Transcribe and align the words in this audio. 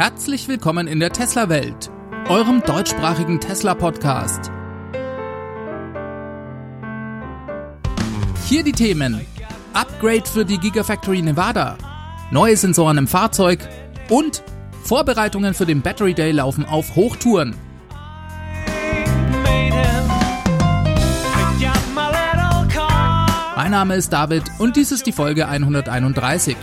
Herzlich 0.00 0.48
willkommen 0.48 0.86
in 0.86 0.98
der 0.98 1.12
Tesla-Welt, 1.12 1.90
eurem 2.30 2.62
deutschsprachigen 2.62 3.38
Tesla-Podcast. 3.38 4.50
Hier 8.46 8.62
die 8.62 8.72
Themen: 8.72 9.26
Upgrade 9.74 10.24
für 10.24 10.46
die 10.46 10.56
Gigafactory 10.56 11.20
Nevada, 11.20 11.76
neue 12.30 12.56
Sensoren 12.56 12.96
im 12.96 13.08
Fahrzeug 13.08 13.58
und 14.08 14.42
Vorbereitungen 14.84 15.52
für 15.52 15.66
den 15.66 15.82
Battery 15.82 16.14
Day 16.14 16.32
laufen 16.32 16.64
auf 16.64 16.96
Hochtouren. 16.96 17.54
Mein 23.54 23.70
Name 23.70 23.96
ist 23.96 24.10
David 24.10 24.44
und 24.58 24.76
dies 24.76 24.92
ist 24.92 25.04
die 25.04 25.12
Folge 25.12 25.46
131. 25.46 26.56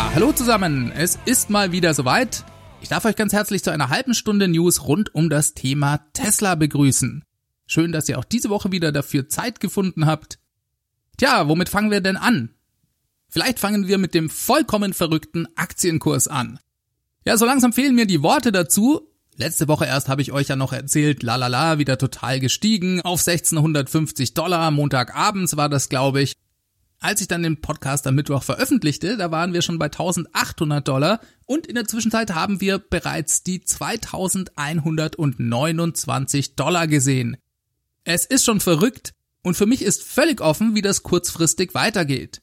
Ja, 0.00 0.14
hallo 0.14 0.32
zusammen. 0.32 0.90
Es 0.92 1.18
ist 1.26 1.50
mal 1.50 1.72
wieder 1.72 1.92
soweit. 1.92 2.46
Ich 2.80 2.88
darf 2.88 3.04
euch 3.04 3.16
ganz 3.16 3.34
herzlich 3.34 3.62
zu 3.62 3.70
einer 3.70 3.90
halben 3.90 4.14
Stunde 4.14 4.48
News 4.48 4.86
rund 4.86 5.14
um 5.14 5.28
das 5.28 5.52
Thema 5.52 5.98
Tesla 6.14 6.54
begrüßen. 6.54 7.22
Schön, 7.66 7.92
dass 7.92 8.08
ihr 8.08 8.18
auch 8.18 8.24
diese 8.24 8.48
Woche 8.48 8.72
wieder 8.72 8.92
dafür 8.92 9.28
Zeit 9.28 9.60
gefunden 9.60 10.06
habt. 10.06 10.38
Tja, 11.18 11.48
womit 11.48 11.68
fangen 11.68 11.90
wir 11.90 12.00
denn 12.00 12.16
an? 12.16 12.54
Vielleicht 13.28 13.58
fangen 13.58 13.88
wir 13.88 13.98
mit 13.98 14.14
dem 14.14 14.30
vollkommen 14.30 14.94
verrückten 14.94 15.46
Aktienkurs 15.54 16.28
an. 16.28 16.58
Ja, 17.26 17.36
so 17.36 17.44
langsam 17.44 17.74
fehlen 17.74 17.94
mir 17.94 18.06
die 18.06 18.22
Worte 18.22 18.52
dazu. 18.52 19.02
Letzte 19.36 19.68
Woche 19.68 19.84
erst 19.84 20.08
habe 20.08 20.22
ich 20.22 20.32
euch 20.32 20.48
ja 20.48 20.56
noch 20.56 20.72
erzählt, 20.72 21.22
lalala, 21.22 21.76
wieder 21.76 21.98
total 21.98 22.40
gestiegen 22.40 23.02
auf 23.02 23.20
1650 23.20 24.32
Dollar. 24.32 24.70
Montagabends 24.70 25.58
war 25.58 25.68
das, 25.68 25.90
glaube 25.90 26.22
ich. 26.22 26.32
Als 27.02 27.22
ich 27.22 27.28
dann 27.28 27.42
den 27.42 27.62
Podcast 27.62 28.06
am 28.06 28.14
Mittwoch 28.14 28.42
veröffentlichte, 28.42 29.16
da 29.16 29.30
waren 29.30 29.54
wir 29.54 29.62
schon 29.62 29.78
bei 29.78 29.86
1800 29.86 30.86
Dollar 30.86 31.20
und 31.46 31.66
in 31.66 31.74
der 31.74 31.86
Zwischenzeit 31.86 32.34
haben 32.34 32.60
wir 32.60 32.78
bereits 32.78 33.42
die 33.42 33.62
2129 33.62 36.56
Dollar 36.56 36.86
gesehen. 36.86 37.38
Es 38.04 38.26
ist 38.26 38.44
schon 38.44 38.60
verrückt 38.60 39.14
und 39.42 39.56
für 39.56 39.64
mich 39.64 39.80
ist 39.80 40.02
völlig 40.02 40.42
offen, 40.42 40.74
wie 40.74 40.82
das 40.82 41.02
kurzfristig 41.02 41.72
weitergeht. 41.72 42.42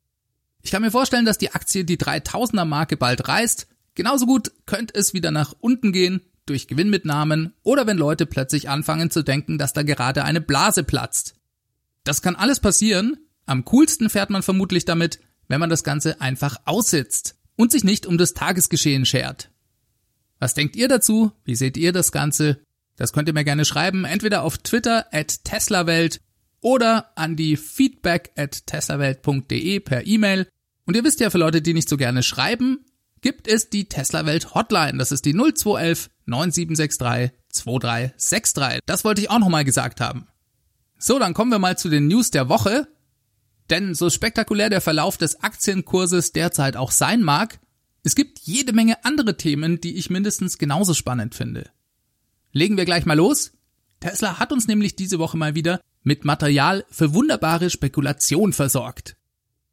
Ich 0.63 0.71
kann 0.71 0.81
mir 0.81 0.89
vorstellen, 0.89 1.25
dass 1.25 1.37
die 1.37 1.51
Aktie 1.51 1.85
die 1.85 1.97
3000er 1.97 2.65
Marke 2.65 2.97
bald 2.97 3.27
reißt. 3.27 3.67
Genauso 3.93 4.25
gut 4.25 4.51
könnte 4.65 4.95
es 4.95 5.13
wieder 5.13 5.29
nach 5.29 5.53
unten 5.59 5.91
gehen 5.91 6.21
durch 6.47 6.67
Gewinnmitnahmen 6.67 7.53
oder 7.61 7.85
wenn 7.85 7.99
Leute 7.99 8.25
plötzlich 8.25 8.69
anfangen 8.69 9.11
zu 9.11 9.21
denken, 9.21 9.59
dass 9.59 9.73
da 9.73 9.83
gerade 9.83 10.23
eine 10.23 10.41
Blase 10.41 10.83
platzt. 10.83 11.35
Das 12.03 12.23
kann 12.23 12.35
alles 12.35 12.59
passieren 12.59 13.17
am 13.47 13.65
coolsten 13.65 14.09
fährt 14.09 14.29
man 14.29 14.43
vermutlich 14.43 14.85
damit, 14.85 15.19
wenn 15.47 15.59
man 15.59 15.69
das 15.69 15.83
Ganze 15.83 16.21
einfach 16.21 16.57
aussitzt 16.65 17.35
und 17.55 17.71
sich 17.71 17.83
nicht 17.83 18.05
um 18.05 18.17
das 18.17 18.33
Tagesgeschehen 18.33 19.05
schert. 19.05 19.49
Was 20.39 20.53
denkt 20.53 20.75
ihr 20.75 20.87
dazu? 20.87 21.31
Wie 21.43 21.55
seht 21.55 21.77
ihr 21.77 21.91
das 21.91 22.11
Ganze? 22.11 22.59
Das 22.97 23.13
könnt 23.13 23.27
ihr 23.27 23.33
mir 23.33 23.43
gerne 23.43 23.65
schreiben, 23.65 24.05
entweder 24.05 24.43
auf 24.43 24.57
Twitter 24.57 25.07
at 25.11 25.43
teslawelt 25.43 26.21
oder 26.61 27.11
an 27.15 27.35
die 27.35 27.57
feedback 27.57 28.31
at 28.35 28.67
teslawelt.de 28.67 29.79
per 29.79 30.05
E-Mail. 30.05 30.47
Und 30.85 30.95
ihr 30.95 31.03
wisst 31.03 31.19
ja, 31.19 31.29
für 31.29 31.37
Leute, 31.37 31.61
die 31.61 31.73
nicht 31.73 31.89
so 31.89 31.97
gerne 31.97 32.23
schreiben, 32.23 32.85
gibt 33.21 33.47
es 33.47 33.69
die 33.69 33.85
Teslawelt 33.85 34.53
Hotline. 34.53 34.97
Das 34.97 35.11
ist 35.11 35.25
die 35.25 35.33
0211 35.33 36.09
9763 36.25 37.37
2363. 37.49 38.81
Das 38.85 39.03
wollte 39.03 39.21
ich 39.21 39.29
auch 39.29 39.39
nochmal 39.39 39.65
gesagt 39.65 40.01
haben. 40.01 40.27
So, 40.97 41.19
dann 41.19 41.33
kommen 41.33 41.51
wir 41.51 41.59
mal 41.59 41.77
zu 41.77 41.89
den 41.89 42.07
News 42.07 42.31
der 42.31 42.49
Woche. 42.49 42.87
Denn 43.69 43.95
so 43.95 44.09
spektakulär 44.09 44.69
der 44.69 44.81
Verlauf 44.81 45.17
des 45.17 45.43
Aktienkurses 45.43 46.31
derzeit 46.31 46.77
auch 46.77 46.91
sein 46.91 47.21
mag, 47.21 47.59
es 48.03 48.15
gibt 48.15 48.39
jede 48.39 48.71
Menge 48.71 49.03
andere 49.03 49.35
Themen, 49.35 49.81
die 49.81 49.97
ich 49.97 50.09
mindestens 50.09 50.57
genauso 50.57 50.93
spannend 50.93 51.35
finde. 51.35 51.69
Legen 52.53 52.77
wir 52.77 52.85
gleich 52.85 53.05
mal 53.05 53.17
los. 53.17 53.51
Tesla 53.99 54.39
hat 54.39 54.53
uns 54.53 54.67
nämlich 54.67 54.95
diese 54.95 55.19
Woche 55.19 55.37
mal 55.37 55.55
wieder 55.55 55.81
mit 56.03 56.23
Material 56.23 56.85
für 56.89 57.13
wunderbare 57.13 57.69
Spekulation 57.69 58.53
versorgt. 58.53 59.17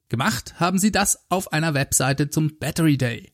Gemacht 0.08 0.58
haben 0.58 0.78
sie 0.78 0.90
das 0.90 1.30
auf 1.30 1.52
einer 1.52 1.74
Webseite 1.74 2.30
zum 2.30 2.58
Battery 2.58 2.98
Day. 2.98 3.32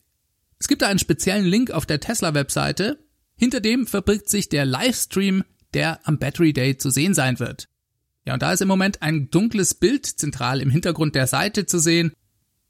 Es 0.59 0.67
gibt 0.67 0.83
da 0.83 0.87
einen 0.87 0.99
speziellen 0.99 1.45
Link 1.45 1.71
auf 1.71 1.87
der 1.87 1.99
Tesla-Webseite, 1.99 2.99
hinter 3.35 3.59
dem 3.59 3.87
verbirgt 3.87 4.29
sich 4.29 4.49
der 4.49 4.65
Livestream, 4.65 5.43
der 5.73 6.07
am 6.07 6.19
Battery 6.19 6.53
Day 6.53 6.77
zu 6.77 6.91
sehen 6.91 7.15
sein 7.15 7.39
wird. 7.39 7.67
Ja, 8.25 8.33
und 8.35 8.41
da 8.41 8.53
ist 8.53 8.61
im 8.61 8.67
Moment 8.67 9.01
ein 9.01 9.29
dunkles 9.31 9.73
Bild 9.73 10.05
zentral 10.05 10.61
im 10.61 10.69
Hintergrund 10.69 11.15
der 11.15 11.27
Seite 11.27 11.65
zu 11.65 11.79
sehen. 11.79 12.13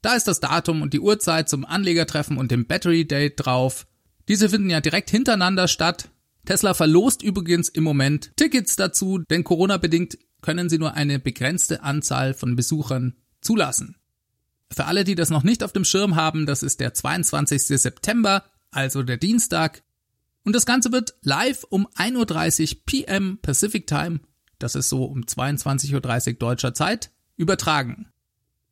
Da 0.00 0.14
ist 0.14 0.26
das 0.26 0.40
Datum 0.40 0.82
und 0.82 0.94
die 0.94 1.00
Uhrzeit 1.00 1.48
zum 1.48 1.64
Anlegertreffen 1.64 2.36
und 2.38 2.50
dem 2.50 2.66
Battery 2.66 3.06
Date 3.06 3.34
drauf. 3.36 3.86
Diese 4.28 4.48
finden 4.48 4.70
ja 4.70 4.80
direkt 4.80 5.10
hintereinander 5.10 5.68
statt. 5.68 6.10
Tesla 6.44 6.74
verlost 6.74 7.22
übrigens 7.22 7.68
im 7.68 7.84
Moment 7.84 8.32
Tickets 8.36 8.76
dazu, 8.76 9.18
denn 9.18 9.44
Corona-bedingt 9.44 10.18
können 10.40 10.68
sie 10.68 10.78
nur 10.78 10.94
eine 10.94 11.20
begrenzte 11.20 11.82
Anzahl 11.82 12.34
von 12.34 12.56
Besuchern 12.56 13.14
zulassen. 13.40 13.96
Für 14.72 14.86
alle, 14.86 15.04
die 15.04 15.14
das 15.14 15.30
noch 15.30 15.44
nicht 15.44 15.62
auf 15.62 15.72
dem 15.72 15.84
Schirm 15.84 16.16
haben, 16.16 16.46
das 16.46 16.62
ist 16.62 16.80
der 16.80 16.94
22. 16.94 17.62
September, 17.62 18.44
also 18.70 19.02
der 19.02 19.18
Dienstag. 19.18 19.82
Und 20.44 20.56
das 20.56 20.66
Ganze 20.66 20.90
wird 20.90 21.14
live 21.22 21.64
um 21.68 21.86
1.30 21.86 22.74
Uhr 22.74 22.80
PM 22.86 23.38
Pacific 23.40 23.86
Time 23.86 24.20
das 24.62 24.74
ist 24.74 24.88
so 24.88 25.04
um 25.04 25.22
22.30 25.22 25.94
Uhr 26.28 26.34
deutscher 26.34 26.74
Zeit, 26.74 27.10
übertragen. 27.36 28.08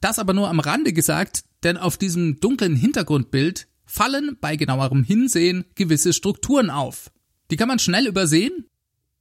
Das 0.00 0.18
aber 0.18 0.32
nur 0.32 0.48
am 0.48 0.60
Rande 0.60 0.92
gesagt, 0.92 1.44
denn 1.62 1.76
auf 1.76 1.98
diesem 1.98 2.40
dunklen 2.40 2.76
Hintergrundbild 2.76 3.68
fallen 3.84 4.36
bei 4.40 4.56
genauerem 4.56 5.02
Hinsehen 5.02 5.64
gewisse 5.74 6.12
Strukturen 6.12 6.70
auf. 6.70 7.10
Die 7.50 7.56
kann 7.56 7.68
man 7.68 7.78
schnell 7.78 8.06
übersehen, 8.06 8.66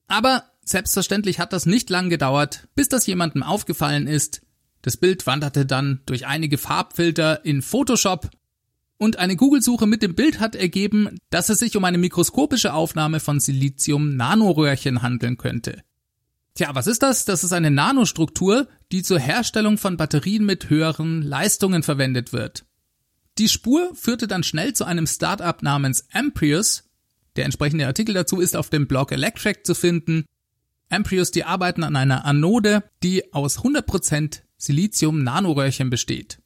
aber 0.08 0.44
selbstverständlich 0.64 1.40
hat 1.40 1.52
das 1.52 1.66
nicht 1.66 1.90
lang 1.90 2.10
gedauert, 2.10 2.68
bis 2.76 2.88
das 2.88 3.08
jemandem 3.08 3.44
aufgefallen 3.44 4.08
ist. 4.08 4.42
Das 4.82 4.96
Bild 4.96 5.26
wanderte 5.28 5.66
dann 5.66 6.02
durch 6.06 6.28
einige 6.28 6.58
Farbfilter 6.58 7.44
in 7.44 7.62
Photoshop 7.62 8.30
und 8.98 9.18
eine 9.18 9.36
Google-Suche 9.36 9.88
mit 9.88 10.04
dem 10.04 10.14
Bild 10.14 10.40
hat 10.40 10.56
ergeben, 10.56 11.18
dass 11.30 11.50
es 11.50 11.60
sich 11.60 11.76
um 11.76 11.86
eine 11.86 11.98
mikroskopische 11.98 12.74
Aufnahme 12.74 13.20
von 13.20 13.40
Silizium-Nanoröhrchen 13.40 15.02
handeln 15.02 15.38
könnte. 15.38 15.84
Tja, 16.56 16.74
was 16.74 16.88
ist 16.88 17.04
das? 17.04 17.26
Das 17.26 17.44
ist 17.44 17.54
eine 17.54 17.72
Nanostruktur, 17.72 18.68
die 18.92 19.04
zur 19.04 19.20
Herstellung 19.20 19.78
von 19.78 19.98
Batterien 19.98 20.46
mit 20.46 20.70
höheren 20.70 21.22
Leistungen 21.22 21.84
verwendet 21.84 22.34
wird. 22.34 22.66
Die 23.38 23.48
Spur 23.48 23.96
führte 23.96 24.28
dann 24.28 24.44
schnell 24.44 24.74
zu 24.74 24.84
einem 24.84 25.08
Startup 25.08 25.62
namens 25.64 26.08
Amprius. 26.12 26.90
Der 27.38 27.46
entsprechende 27.46 27.88
Artikel 27.88 28.14
dazu 28.14 28.42
ist 28.42 28.56
auf 28.56 28.70
dem 28.70 28.88
Blog 28.88 29.12
Electric 29.12 29.62
zu 29.64 29.74
finden. 29.76 30.26
Amprius, 30.90 31.32
die 31.32 31.46
arbeiten 31.46 31.84
an 31.84 31.96
einer 31.96 32.26
Anode, 32.26 32.84
die 33.04 33.34
aus 33.34 33.60
100% 33.60 34.42
Silizium-Nanoröhrchen 34.58 35.90
besteht. 35.90 36.40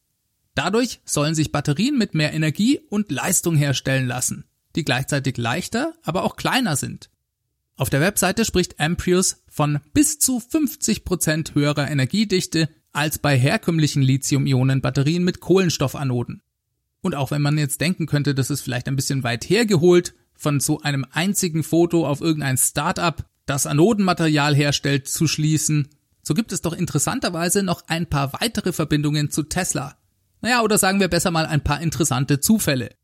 Dadurch 0.54 1.02
sollen 1.06 1.34
sich 1.34 1.52
Batterien 1.52 1.98
mit 1.98 2.14
mehr 2.14 2.34
Energie 2.34 2.80
und 2.90 3.12
Leistung 3.12 3.56
herstellen 3.56 4.06
lassen, 4.06 4.46
die 4.76 4.84
gleichzeitig 4.84 5.38
leichter, 5.38 5.94
aber 6.04 6.24
auch 6.24 6.36
kleiner 6.36 6.76
sind. 6.76 7.10
Auf 7.76 7.90
der 7.90 8.02
Webseite 8.02 8.46
spricht 8.46 8.80
Amprius 8.80 9.44
von 9.50 9.80
bis 9.94 10.20
zu 10.20 10.38
50% 10.38 11.56
höherer 11.56 11.90
Energiedichte 11.90 12.70
als 12.92 13.18
bei 13.18 13.38
herkömmlichen 13.38 14.04
Lithium-Ionen-Batterien 14.04 15.24
mit 15.24 15.40
Kohlenstoffanoden. 15.40 16.44
Und 17.02 17.16
auch 17.16 17.32
wenn 17.32 17.42
man 17.42 17.58
jetzt 17.58 17.82
denken 17.82 18.06
könnte, 18.06 18.36
das 18.36 18.52
ist 18.52 18.62
vielleicht 18.62 18.88
ein 18.88 18.96
bisschen 18.96 19.24
weit 19.24 19.50
hergeholt, 19.50 20.14
von 20.36 20.60
so 20.60 20.82
einem 20.82 21.06
einzigen 21.12 21.64
Foto 21.64 22.08
auf 22.08 22.22
irgendein 22.22 22.58
Start-up, 22.58 23.26
das 23.46 23.66
Anodenmaterial 23.66 24.56
herstellt, 24.56 25.08
zu 25.08 25.28
schließen, 25.28 25.90
so 26.22 26.34
gibt 26.34 26.54
es 26.54 26.62
doch 26.62 26.74
interessanterweise 26.74 27.64
noch 27.64 27.84
ein 27.88 28.08
paar 28.08 28.34
weitere 28.34 28.72
Verbindungen 28.72 29.30
zu 29.30 29.44
Tesla. 29.44 29.98
Naja, 30.42 30.62
oder 30.62 30.78
sagen 30.78 31.00
wir 31.00 31.10
besser 31.10 31.32
mal 31.32 31.46
ein 31.46 31.64
paar 31.64 31.82
interessante 31.82 32.40
Zufälle. 32.40 32.96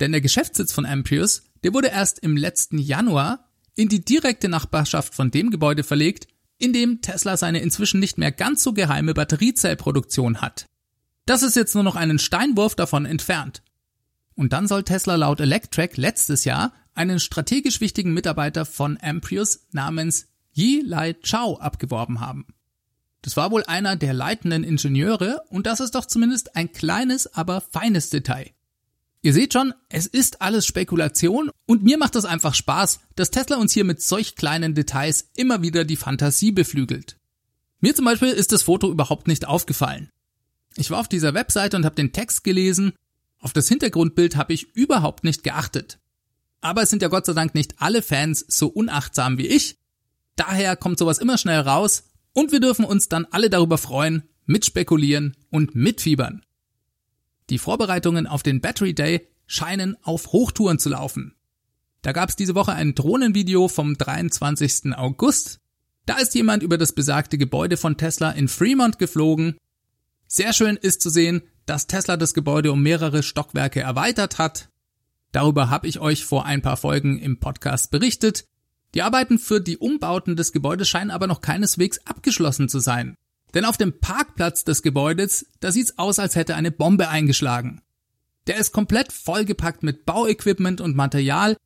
Denn 0.00 0.12
der 0.12 0.20
Geschäftssitz 0.20 0.72
von 0.72 0.86
Amprius, 0.86 1.42
der 1.62 1.74
wurde 1.74 1.88
erst 1.88 2.20
im 2.20 2.36
letzten 2.36 2.78
Januar 2.78 3.50
in 3.76 3.88
die 3.88 4.04
direkte 4.04 4.48
Nachbarschaft 4.48 5.14
von 5.14 5.30
dem 5.30 5.50
Gebäude 5.50 5.84
verlegt, 5.84 6.28
in 6.58 6.72
dem 6.72 7.00
Tesla 7.00 7.36
seine 7.36 7.60
inzwischen 7.60 8.00
nicht 8.00 8.18
mehr 8.18 8.32
ganz 8.32 8.62
so 8.62 8.72
geheime 8.72 9.14
Batteriezellproduktion 9.14 10.40
hat. 10.40 10.68
Das 11.26 11.42
ist 11.42 11.56
jetzt 11.56 11.74
nur 11.74 11.84
noch 11.84 11.96
einen 11.96 12.18
Steinwurf 12.18 12.74
davon 12.74 13.06
entfernt. 13.06 13.62
Und 14.34 14.52
dann 14.52 14.68
soll 14.68 14.82
Tesla 14.82 15.16
laut 15.16 15.40
Electrek 15.40 15.96
letztes 15.96 16.44
Jahr 16.44 16.72
einen 16.94 17.18
strategisch 17.18 17.80
wichtigen 17.80 18.12
Mitarbeiter 18.12 18.64
von 18.64 18.98
Amprius 19.00 19.66
namens 19.72 20.28
Yi 20.52 20.82
Lai 20.86 21.14
Chao 21.22 21.58
abgeworben 21.58 22.20
haben. 22.20 22.46
Das 23.22 23.36
war 23.36 23.50
wohl 23.50 23.64
einer 23.64 23.96
der 23.96 24.12
leitenden 24.12 24.64
Ingenieure 24.64 25.42
und 25.48 25.66
das 25.66 25.80
ist 25.80 25.94
doch 25.94 26.04
zumindest 26.04 26.56
ein 26.56 26.72
kleines, 26.72 27.32
aber 27.34 27.60
feines 27.62 28.10
Detail. 28.10 28.50
Ihr 29.24 29.32
seht 29.32 29.54
schon, 29.54 29.72
es 29.88 30.06
ist 30.06 30.42
alles 30.42 30.66
Spekulation 30.66 31.50
und 31.64 31.82
mir 31.82 31.96
macht 31.96 32.14
es 32.14 32.26
einfach 32.26 32.52
Spaß, 32.52 33.00
dass 33.16 33.30
Tesla 33.30 33.56
uns 33.56 33.72
hier 33.72 33.84
mit 33.84 34.02
solch 34.02 34.36
kleinen 34.36 34.74
Details 34.74 35.30
immer 35.34 35.62
wieder 35.62 35.86
die 35.86 35.96
Fantasie 35.96 36.52
beflügelt. 36.52 37.16
Mir 37.80 37.94
zum 37.94 38.04
Beispiel 38.04 38.28
ist 38.28 38.52
das 38.52 38.64
Foto 38.64 38.90
überhaupt 38.90 39.26
nicht 39.26 39.48
aufgefallen. 39.48 40.10
Ich 40.76 40.90
war 40.90 41.00
auf 41.00 41.08
dieser 41.08 41.32
Webseite 41.32 41.74
und 41.78 41.86
habe 41.86 41.94
den 41.94 42.12
Text 42.12 42.44
gelesen. 42.44 42.92
Auf 43.38 43.54
das 43.54 43.66
Hintergrundbild 43.66 44.36
habe 44.36 44.52
ich 44.52 44.74
überhaupt 44.76 45.24
nicht 45.24 45.42
geachtet. 45.42 45.98
Aber 46.60 46.82
es 46.82 46.90
sind 46.90 47.00
ja 47.00 47.08
Gott 47.08 47.24
sei 47.24 47.32
Dank 47.32 47.54
nicht 47.54 47.80
alle 47.80 48.02
Fans 48.02 48.44
so 48.46 48.66
unachtsam 48.66 49.38
wie 49.38 49.46
ich. 49.46 49.78
Daher 50.36 50.76
kommt 50.76 50.98
sowas 50.98 51.16
immer 51.16 51.38
schnell 51.38 51.60
raus 51.60 52.10
und 52.34 52.52
wir 52.52 52.60
dürfen 52.60 52.84
uns 52.84 53.08
dann 53.08 53.24
alle 53.30 53.48
darüber 53.48 53.78
freuen, 53.78 54.24
mitspekulieren 54.44 55.34
und 55.48 55.74
mitfiebern. 55.74 56.44
Die 57.50 57.58
Vorbereitungen 57.58 58.26
auf 58.26 58.42
den 58.42 58.60
Battery 58.60 58.94
Day 58.94 59.28
scheinen 59.46 59.96
auf 60.02 60.28
Hochtouren 60.32 60.78
zu 60.78 60.88
laufen. 60.88 61.34
Da 62.02 62.12
gab 62.12 62.28
es 62.28 62.36
diese 62.36 62.54
Woche 62.54 62.72
ein 62.72 62.94
Drohnenvideo 62.94 63.68
vom 63.68 63.96
23. 63.96 64.94
August. 64.96 65.60
Da 66.06 66.18
ist 66.18 66.34
jemand 66.34 66.62
über 66.62 66.78
das 66.78 66.92
besagte 66.92 67.38
Gebäude 67.38 67.76
von 67.76 67.96
Tesla 67.96 68.30
in 68.30 68.48
Fremont 68.48 68.98
geflogen. 68.98 69.56
Sehr 70.26 70.52
schön 70.52 70.76
ist 70.76 71.00
zu 71.00 71.10
sehen, 71.10 71.42
dass 71.66 71.86
Tesla 71.86 72.16
das 72.16 72.34
Gebäude 72.34 72.72
um 72.72 72.82
mehrere 72.82 73.22
Stockwerke 73.22 73.80
erweitert 73.80 74.38
hat. 74.38 74.68
Darüber 75.32 75.70
habe 75.70 75.88
ich 75.88 75.98
euch 75.98 76.24
vor 76.24 76.44
ein 76.44 76.62
paar 76.62 76.76
Folgen 76.76 77.18
im 77.18 77.40
Podcast 77.40 77.90
berichtet. 77.90 78.46
Die 78.94 79.02
Arbeiten 79.02 79.38
für 79.38 79.60
die 79.60 79.78
Umbauten 79.78 80.36
des 80.36 80.52
Gebäudes 80.52 80.88
scheinen 80.88 81.10
aber 81.10 81.26
noch 81.26 81.40
keineswegs 81.40 82.00
abgeschlossen 82.06 82.68
zu 82.68 82.78
sein. 82.78 83.16
Denn 83.54 83.64
auf 83.64 83.76
dem 83.76 84.00
Parkplatz 84.00 84.64
des 84.64 84.82
Gebäudes, 84.82 85.46
da 85.60 85.70
sieht's 85.70 85.96
aus, 85.96 86.18
als 86.18 86.34
hätte 86.34 86.56
eine 86.56 86.72
Bombe 86.72 87.08
eingeschlagen. 87.08 87.80
Der 88.46 88.56
ist 88.56 88.72
komplett 88.72 89.12
vollgepackt 89.12 89.82
mit 89.82 90.04
Bauequipment 90.04 90.80
und 90.80 90.96
Material. 90.96 91.56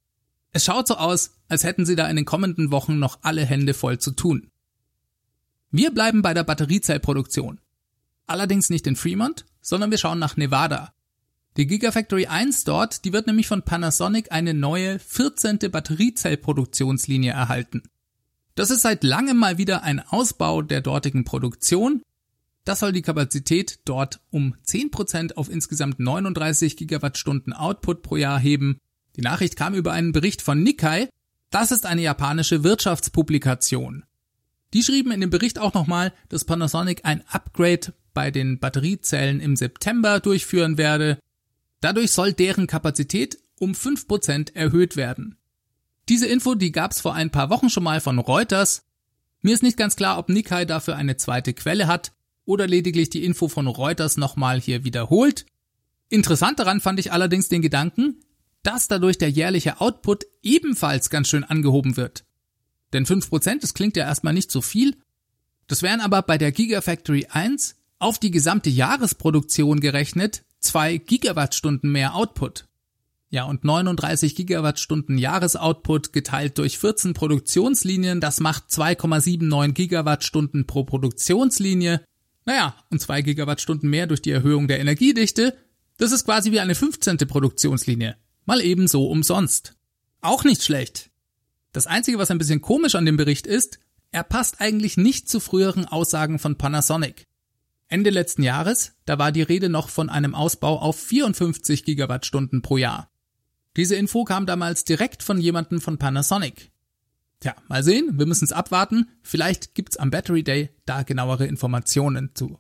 Es 0.53 0.65
schaut 0.65 0.87
so 0.87 0.97
aus, 0.97 1.33
als 1.49 1.65
hätten 1.65 1.87
sie 1.87 1.97
da 1.97 2.09
in 2.09 2.17
den 2.17 2.25
kommenden 2.25 2.71
Wochen 2.71 2.99
noch 2.99 3.19
alle 3.23 3.45
Hände 3.45 3.75
voll 3.75 3.99
zu 3.99 4.13
tun. 4.13 4.51
Wir 5.71 5.91
bleiben 5.91 6.23
bei 6.23 6.35
der 6.35 6.45
Batteriezellproduktion. 6.45 7.61
Allerdings 8.27 8.71
nicht 8.71 8.87
in 8.87 8.97
Fremont, 8.97 9.47
sondern 9.61 9.91
wir 9.91 9.99
schauen 9.99 10.19
nach 10.19 10.37
Nevada. 10.37 10.93
Die 11.57 11.67
Gigafactory 11.67 12.27
1 12.27 12.65
dort, 12.65 13.05
die 13.05 13.13
wird 13.13 13.27
nämlich 13.27 13.49
von 13.49 13.63
Panasonic 13.63 14.31
eine 14.31 14.55
neue 14.55 14.99
14. 14.99 15.59
Batteriezellproduktionslinie 15.71 17.33
erhalten. 17.33 17.83
Das 18.59 18.71
ist 18.71 18.81
seit 18.81 19.05
langem 19.05 19.37
mal 19.37 19.57
wieder 19.57 19.85
ein 19.85 20.01
Ausbau 20.01 20.63
der 20.63 20.81
dortigen 20.81 21.23
Produktion. 21.23 22.03
Das 22.65 22.81
soll 22.81 22.91
die 22.91 23.03
Kapazität 23.03 23.79
dort 23.85 24.19
um 24.31 24.57
10% 24.67 25.35
auf 25.35 25.49
insgesamt 25.49 26.01
39 26.01 26.77
Gigawattstunden 26.77 27.53
Output 27.53 28.03
pro 28.03 28.17
Jahr 28.17 28.41
heben. 28.41 28.81
Die 29.15 29.21
Nachricht 29.21 29.55
kam 29.55 29.75
über 29.75 29.93
einen 29.93 30.11
Bericht 30.11 30.43
von 30.43 30.61
Nikkei. 30.61 31.09
Das 31.51 31.71
ist 31.71 31.87
eine 31.87 32.03
japanische 32.03 32.65
Wirtschaftspublikation. 32.65 34.03
Die 34.75 34.83
schrieben 34.83 35.13
in 35.13 35.21
dem 35.21 35.31
Bericht 35.31 35.61
auch 35.61 35.75
nochmal, 35.75 36.13
dass 36.29 36.45
Panasonic 36.45 37.03
ein 37.05 37.23
Upgrade 37.29 37.95
bei 38.13 38.33
den 38.33 38.59
Batteriezellen 38.59 39.39
im 39.39 39.55
September 39.55 40.19
durchführen 40.19 40.79
werde. 40.79 41.21
Dadurch 41.81 42.11
soll 42.11 42.33
deren 42.33 42.67
Kapazität 42.67 43.39
um 43.61 43.71
5% 43.71 44.57
erhöht 44.57 44.97
werden. 44.97 45.37
Diese 46.09 46.27
Info, 46.27 46.55
die 46.55 46.73
gab's 46.73 47.01
vor 47.01 47.15
ein 47.15 47.31
paar 47.31 47.51
Wochen 47.51 47.69
schon 47.69 47.83
mal 47.83 48.01
von 48.01 48.19
Reuters. 48.19 48.87
Mir 49.43 49.55
ist 49.55 49.63
nicht 49.63 49.77
ganz 49.77 49.95
klar, 49.95 50.19
ob 50.19 50.29
Nikkei 50.29 50.65
dafür 50.65 50.97
eine 50.97 51.17
zweite 51.17 51.53
Quelle 51.53 51.87
hat 51.87 52.13
oder 52.45 52.67
lediglich 52.67 53.11
die 53.11 53.25
Info 53.25 53.49
von 53.49 53.67
Reuters 53.67 54.17
nochmal 54.17 54.61
hier 54.61 54.85
wiederholt. 54.85 55.45
Interessant 56.09 56.59
daran 56.59 56.81
fand 56.81 56.99
ich 56.99 57.13
allerdings 57.13 57.49
den 57.49 57.61
Gedanken, 57.61 58.21
dass 58.63 58.89
dadurch 58.89 59.19
der 59.19 59.31
jährliche 59.31 59.81
Output 59.81 60.25
ebenfalls 60.43 61.11
ganz 61.11 61.29
schön 61.29 61.45
angehoben 61.45 61.97
wird. 61.97 62.25
Denn 62.93 63.05
5%, 63.05 63.61
das 63.61 63.75
klingt 63.75 63.97
ja 63.97 64.05
erstmal 64.05 64.33
nicht 64.33 64.51
so 64.51 64.63
viel. 64.63 64.97
Das 65.67 65.83
wären 65.83 66.01
aber 66.01 66.23
bei 66.23 66.39
der 66.39 66.53
Gigafactory 66.53 67.27
1 67.31 67.77
auf 67.99 68.19
die 68.19 68.31
gesamte 68.31 68.71
Jahresproduktion 68.71 69.81
gerechnet 69.81 70.45
2 70.61 70.97
Gigawattstunden 70.97 71.93
mehr 71.93 72.15
Output. 72.15 72.68
Ja, 73.31 73.45
und 73.45 73.63
39 73.63 74.35
Gigawattstunden 74.35 75.19
Jahresoutput 75.19 76.15
geteilt 76.15 76.57
durch 76.57 76.79
14 76.79 77.13
Produktionslinien, 77.13 78.21
das 78.21 78.41
macht 78.41 78.71
2,79 78.71 79.73
Gigawattstunden 79.73 80.67
pro 80.67 80.85
Produktionslinie. 80.85 82.03
Naja, 82.47 82.75
und 82.91 83.03
2 83.03 83.21
Gigawattstunden 83.21 83.91
mehr 83.91 84.07
durch 84.07 84.23
die 84.23 84.31
Erhöhung 84.31 84.67
der 84.67 84.81
Energiedichte, 84.81 85.55
das 85.99 86.13
ist 86.13 86.25
quasi 86.25 86.53
wie 86.53 86.61
eine 86.61 86.75
15. 86.75 87.19
Produktionslinie. 87.19 88.17
Mal 88.47 88.63
ebenso 88.63 89.07
umsonst. 89.09 89.75
Auch 90.23 90.45
nicht 90.45 90.65
schlecht. 90.65 91.11
Das 91.73 91.87
Einzige, 91.87 92.19
was 92.19 92.31
ein 92.31 92.39
bisschen 92.39 92.63
komisch 92.63 92.95
an 92.95 93.05
dem 93.05 93.19
Bericht 93.19 93.47
ist, 93.47 93.79
er 94.11 94.25
passt 94.25 94.63
eigentlich 94.63 94.97
nicht 94.97 95.29
zu 95.29 95.39
früheren 95.39 95.85
Aussagen 95.85 96.39
von 96.39 96.57
Panasonic. 96.57 97.27
Ende 97.89 98.09
letzten 98.09 98.43
Jahres, 98.43 98.93
da 99.05 99.19
war 99.19 99.33
die 99.33 99.43
Rede 99.43 99.69
noch 99.69 99.91
von 99.91 100.09
einem 100.09 100.35
Ausbau 100.35 100.79
auf 100.79 100.99
54 100.99 101.85
Gigawattstunden 101.85 102.63
pro 102.63 102.79
Jahr. 102.79 103.11
Diese 103.77 103.97
Info 103.97 104.25
kam 104.25 104.47
damals 104.47 104.85
direkt 104.85 105.23
von 105.23 105.41
jemandem 105.41 105.81
von 105.81 105.99
Panasonic. 105.99 106.71
Tja, 107.41 107.55
mal 107.69 107.85
sehen, 107.85 108.19
wir 108.19 108.27
müssen 108.27 108.45
es 108.45 108.53
abwarten. 108.53 109.09
Vielleicht 109.23 109.75
gibt's 109.75 109.97
am 109.97 110.11
Battery 110.11 110.43
Day 110.43 110.71
da 110.87 111.03
genauere 111.05 111.47
Informationen 111.47 112.31
zu. 112.35 112.59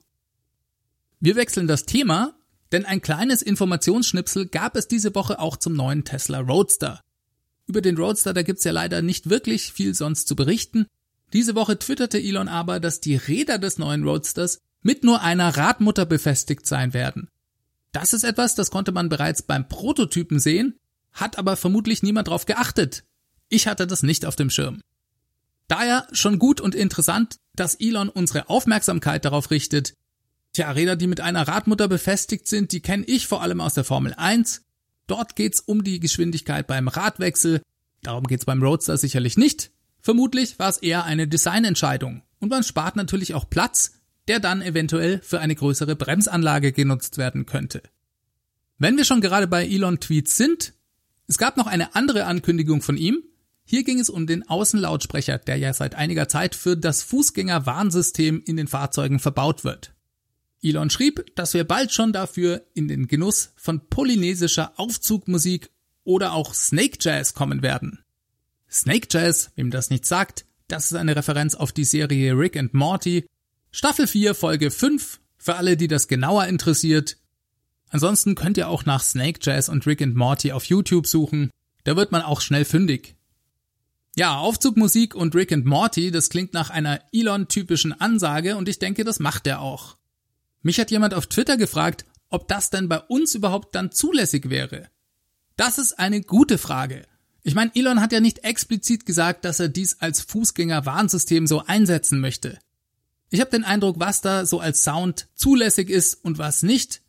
Wir 1.18 1.34
wechseln 1.34 1.66
das 1.66 1.84
Thema, 1.84 2.34
denn 2.70 2.84
ein 2.84 3.02
kleines 3.02 3.42
Informationsschnipsel 3.42 4.46
gab 4.46 4.76
es 4.76 4.86
diese 4.86 5.14
Woche 5.14 5.40
auch 5.40 5.56
zum 5.56 5.74
neuen 5.74 6.04
Tesla 6.04 6.38
Roadster. 6.38 7.02
Über 7.66 7.80
den 7.80 7.96
Roadster, 7.96 8.32
da 8.32 8.42
gibt's 8.42 8.64
ja 8.64 8.72
leider 8.72 9.02
nicht 9.02 9.28
wirklich 9.28 9.72
viel 9.72 9.94
sonst 9.94 10.28
zu 10.28 10.36
berichten. 10.36 10.86
Diese 11.32 11.54
Woche 11.54 11.78
twitterte 11.78 12.18
Elon 12.18 12.48
aber, 12.48 12.78
dass 12.78 13.00
die 13.00 13.16
Räder 13.16 13.58
des 13.58 13.78
neuen 13.78 14.04
Roadsters 14.04 14.60
mit 14.82 15.02
nur 15.02 15.22
einer 15.22 15.56
Radmutter 15.56 16.06
befestigt 16.06 16.66
sein 16.66 16.94
werden. 16.94 17.28
Das 17.92 18.12
ist 18.12 18.22
etwas, 18.24 18.54
das 18.54 18.70
konnte 18.70 18.92
man 18.92 19.08
bereits 19.08 19.42
beim 19.42 19.68
Prototypen 19.68 20.38
sehen, 20.38 20.78
hat 21.20 21.38
aber 21.38 21.56
vermutlich 21.56 22.02
niemand 22.02 22.28
drauf 22.28 22.46
geachtet. 22.46 23.04
Ich 23.48 23.66
hatte 23.66 23.86
das 23.86 24.02
nicht 24.02 24.24
auf 24.26 24.36
dem 24.36 24.50
Schirm. 24.50 24.80
Daher 25.68 26.06
schon 26.12 26.38
gut 26.38 26.60
und 26.60 26.74
interessant, 26.74 27.36
dass 27.54 27.74
Elon 27.74 28.08
unsere 28.08 28.48
Aufmerksamkeit 28.48 29.24
darauf 29.24 29.50
richtet. 29.50 29.94
Tja, 30.52 30.70
Räder, 30.70 30.96
die 30.96 31.06
mit 31.06 31.20
einer 31.20 31.46
Radmutter 31.46 31.88
befestigt 31.88 32.48
sind, 32.48 32.72
die 32.72 32.80
kenne 32.80 33.04
ich 33.04 33.26
vor 33.26 33.42
allem 33.42 33.60
aus 33.60 33.74
der 33.74 33.84
Formel 33.84 34.14
1. 34.14 34.64
Dort 35.06 35.36
geht's 35.36 35.60
um 35.60 35.84
die 35.84 36.00
Geschwindigkeit 36.00 36.66
beim 36.66 36.88
Radwechsel. 36.88 37.62
Darum 38.02 38.24
geht's 38.24 38.44
beim 38.44 38.62
Roadster 38.62 38.96
sicherlich 38.96 39.36
nicht. 39.36 39.70
Vermutlich 40.00 40.58
war 40.58 40.70
es 40.70 40.78
eher 40.78 41.04
eine 41.04 41.28
Designentscheidung. 41.28 42.22
Und 42.40 42.50
man 42.50 42.62
spart 42.62 42.96
natürlich 42.96 43.34
auch 43.34 43.50
Platz, 43.50 43.92
der 44.28 44.40
dann 44.40 44.62
eventuell 44.62 45.20
für 45.22 45.40
eine 45.40 45.54
größere 45.54 45.96
Bremsanlage 45.96 46.72
genutzt 46.72 47.18
werden 47.18 47.46
könnte. 47.46 47.82
Wenn 48.78 48.96
wir 48.96 49.04
schon 49.04 49.20
gerade 49.20 49.48
bei 49.48 49.66
Elon 49.66 49.98
Tweets 49.98 50.36
sind, 50.36 50.74
es 51.28 51.38
gab 51.38 51.56
noch 51.56 51.66
eine 51.66 51.94
andere 51.94 52.24
Ankündigung 52.24 52.82
von 52.82 52.96
ihm. 52.96 53.22
Hier 53.64 53.84
ging 53.84 54.00
es 54.00 54.08
um 54.08 54.26
den 54.26 54.48
Außenlautsprecher, 54.48 55.38
der 55.38 55.56
ja 55.56 55.74
seit 55.74 55.94
einiger 55.94 56.26
Zeit 56.26 56.54
für 56.54 56.74
das 56.74 57.02
Fußgängerwarnsystem 57.02 58.42
in 58.46 58.56
den 58.56 58.66
Fahrzeugen 58.66 59.18
verbaut 59.18 59.62
wird. 59.62 59.94
Elon 60.62 60.88
schrieb, 60.88 61.36
dass 61.36 61.52
wir 61.52 61.64
bald 61.64 61.92
schon 61.92 62.14
dafür 62.14 62.66
in 62.74 62.88
den 62.88 63.08
Genuss 63.08 63.52
von 63.56 63.88
polynesischer 63.88 64.72
Aufzugmusik 64.76 65.70
oder 66.02 66.32
auch 66.32 66.54
Snake 66.54 66.96
Jazz 66.98 67.34
kommen 67.34 67.62
werden. 67.62 68.02
Snake 68.70 69.08
Jazz, 69.10 69.50
wem 69.54 69.70
das 69.70 69.90
nicht 69.90 70.06
sagt, 70.06 70.46
das 70.66 70.90
ist 70.90 70.96
eine 70.96 71.14
Referenz 71.14 71.54
auf 71.54 71.72
die 71.72 71.84
Serie 71.84 72.32
Rick 72.32 72.56
and 72.56 72.72
Morty. 72.72 73.26
Staffel 73.70 74.06
4, 74.06 74.34
Folge 74.34 74.70
5, 74.70 75.20
für 75.36 75.56
alle, 75.56 75.76
die 75.76 75.88
das 75.88 76.08
genauer 76.08 76.46
interessiert. 76.46 77.18
Ansonsten 77.90 78.34
könnt 78.34 78.56
ihr 78.56 78.68
auch 78.68 78.84
nach 78.84 79.02
Snake 79.02 79.40
Jazz 79.42 79.68
und 79.68 79.86
Rick 79.86 80.02
and 80.02 80.14
Morty 80.14 80.52
auf 80.52 80.64
YouTube 80.64 81.06
suchen. 81.06 81.50
Da 81.84 81.96
wird 81.96 82.12
man 82.12 82.22
auch 82.22 82.40
schnell 82.40 82.64
fündig. 82.64 83.16
Ja, 84.16 84.36
Aufzugmusik 84.38 85.14
und 85.14 85.34
Rick 85.34 85.52
and 85.52 85.64
Morty, 85.64 86.10
das 86.10 86.28
klingt 86.28 86.52
nach 86.52 86.70
einer 86.70 87.00
Elon-typischen 87.12 87.92
Ansage 87.92 88.56
und 88.56 88.68
ich 88.68 88.78
denke, 88.78 89.04
das 89.04 89.20
macht 89.20 89.46
er 89.46 89.60
auch. 89.60 89.96
Mich 90.60 90.80
hat 90.80 90.90
jemand 90.90 91.14
auf 91.14 91.26
Twitter 91.26 91.56
gefragt, 91.56 92.04
ob 92.28 92.48
das 92.48 92.70
denn 92.70 92.88
bei 92.88 92.98
uns 92.98 93.34
überhaupt 93.34 93.74
dann 93.74 93.92
zulässig 93.92 94.50
wäre. 94.50 94.88
Das 95.56 95.78
ist 95.78 95.98
eine 95.98 96.20
gute 96.20 96.58
Frage. 96.58 97.06
Ich 97.42 97.54
meine, 97.54 97.70
Elon 97.74 98.00
hat 98.00 98.12
ja 98.12 98.20
nicht 98.20 98.44
explizit 98.44 99.06
gesagt, 99.06 99.44
dass 99.44 99.60
er 99.60 99.68
dies 99.68 100.00
als 100.00 100.20
Fußgänger-Warnsystem 100.22 101.46
so 101.46 101.64
einsetzen 101.64 102.20
möchte. 102.20 102.58
Ich 103.30 103.40
habe 103.40 103.50
den 103.50 103.64
Eindruck, 103.64 104.00
was 104.00 104.20
da 104.20 104.46
so 104.46 104.60
als 104.60 104.84
Sound 104.84 105.28
zulässig 105.34 105.90
ist 105.90 106.14
und 106.24 106.38
was 106.38 106.62
nicht, 106.62 107.02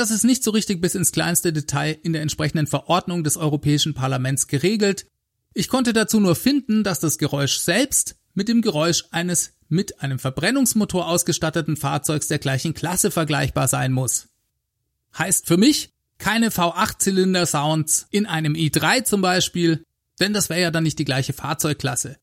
das 0.00 0.10
ist 0.10 0.24
nicht 0.24 0.42
so 0.42 0.50
richtig 0.50 0.80
bis 0.80 0.94
ins 0.94 1.12
kleinste 1.12 1.52
Detail 1.52 1.98
in 2.02 2.14
der 2.14 2.22
entsprechenden 2.22 2.66
Verordnung 2.66 3.22
des 3.22 3.36
Europäischen 3.36 3.92
Parlaments 3.92 4.46
geregelt. 4.46 5.06
Ich 5.52 5.68
konnte 5.68 5.92
dazu 5.92 6.20
nur 6.20 6.36
finden, 6.36 6.84
dass 6.84 7.00
das 7.00 7.18
Geräusch 7.18 7.58
selbst 7.58 8.16
mit 8.32 8.48
dem 8.48 8.62
Geräusch 8.62 9.04
eines 9.10 9.52
mit 9.68 10.00
einem 10.00 10.18
Verbrennungsmotor 10.18 11.06
ausgestatteten 11.06 11.76
Fahrzeugs 11.76 12.28
der 12.28 12.38
gleichen 12.38 12.72
Klasse 12.72 13.10
vergleichbar 13.10 13.68
sein 13.68 13.92
muss. 13.92 14.28
Heißt 15.16 15.46
für 15.46 15.58
mich, 15.58 15.92
keine 16.16 16.48
V8-Zylinder-Sounds 16.48 18.06
in 18.10 18.24
einem 18.24 18.54
i3 18.54 19.04
zum 19.04 19.20
Beispiel, 19.20 19.84
denn 20.18 20.32
das 20.32 20.48
wäre 20.48 20.62
ja 20.62 20.70
dann 20.70 20.84
nicht 20.84 20.98
die 20.98 21.04
gleiche 21.04 21.34
Fahrzeugklasse. 21.34 22.16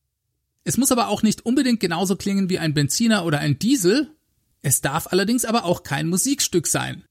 Es 0.64 0.76
muss 0.78 0.90
aber 0.90 1.08
auch 1.08 1.22
nicht 1.22 1.46
unbedingt 1.46 1.80
genauso 1.80 2.16
klingen 2.16 2.50
wie 2.50 2.58
ein 2.58 2.74
Benziner 2.74 3.24
oder 3.24 3.38
ein 3.38 3.58
Diesel, 3.58 4.14
es 4.62 4.80
darf 4.80 5.06
allerdings 5.12 5.44
aber 5.44 5.64
auch 5.64 5.84
kein 5.84 6.08
Musikstück 6.08 6.66
sein. 6.66 7.04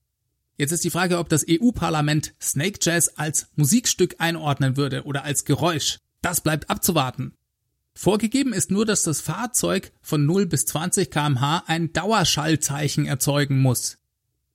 Jetzt 0.57 0.71
ist 0.71 0.83
die 0.83 0.89
Frage, 0.89 1.19
ob 1.19 1.29
das 1.29 1.45
EU-Parlament 1.47 2.33
Snake 2.41 2.79
Jazz 2.81 3.13
als 3.15 3.47
Musikstück 3.55 4.15
einordnen 4.17 4.75
würde 4.75 5.03
oder 5.03 5.23
als 5.23 5.45
Geräusch. 5.45 5.99
Das 6.21 6.41
bleibt 6.41 6.69
abzuwarten. 6.69 7.33
Vorgegeben 7.93 8.53
ist 8.53 8.71
nur, 8.71 8.85
dass 8.85 9.03
das 9.03 9.21
Fahrzeug 9.21 9.91
von 10.01 10.25
0 10.25 10.47
bis 10.47 10.65
20 10.65 11.11
kmh 11.11 11.63
ein 11.67 11.93
Dauerschallzeichen 11.93 13.05
erzeugen 13.05 13.59
muss. 13.59 13.97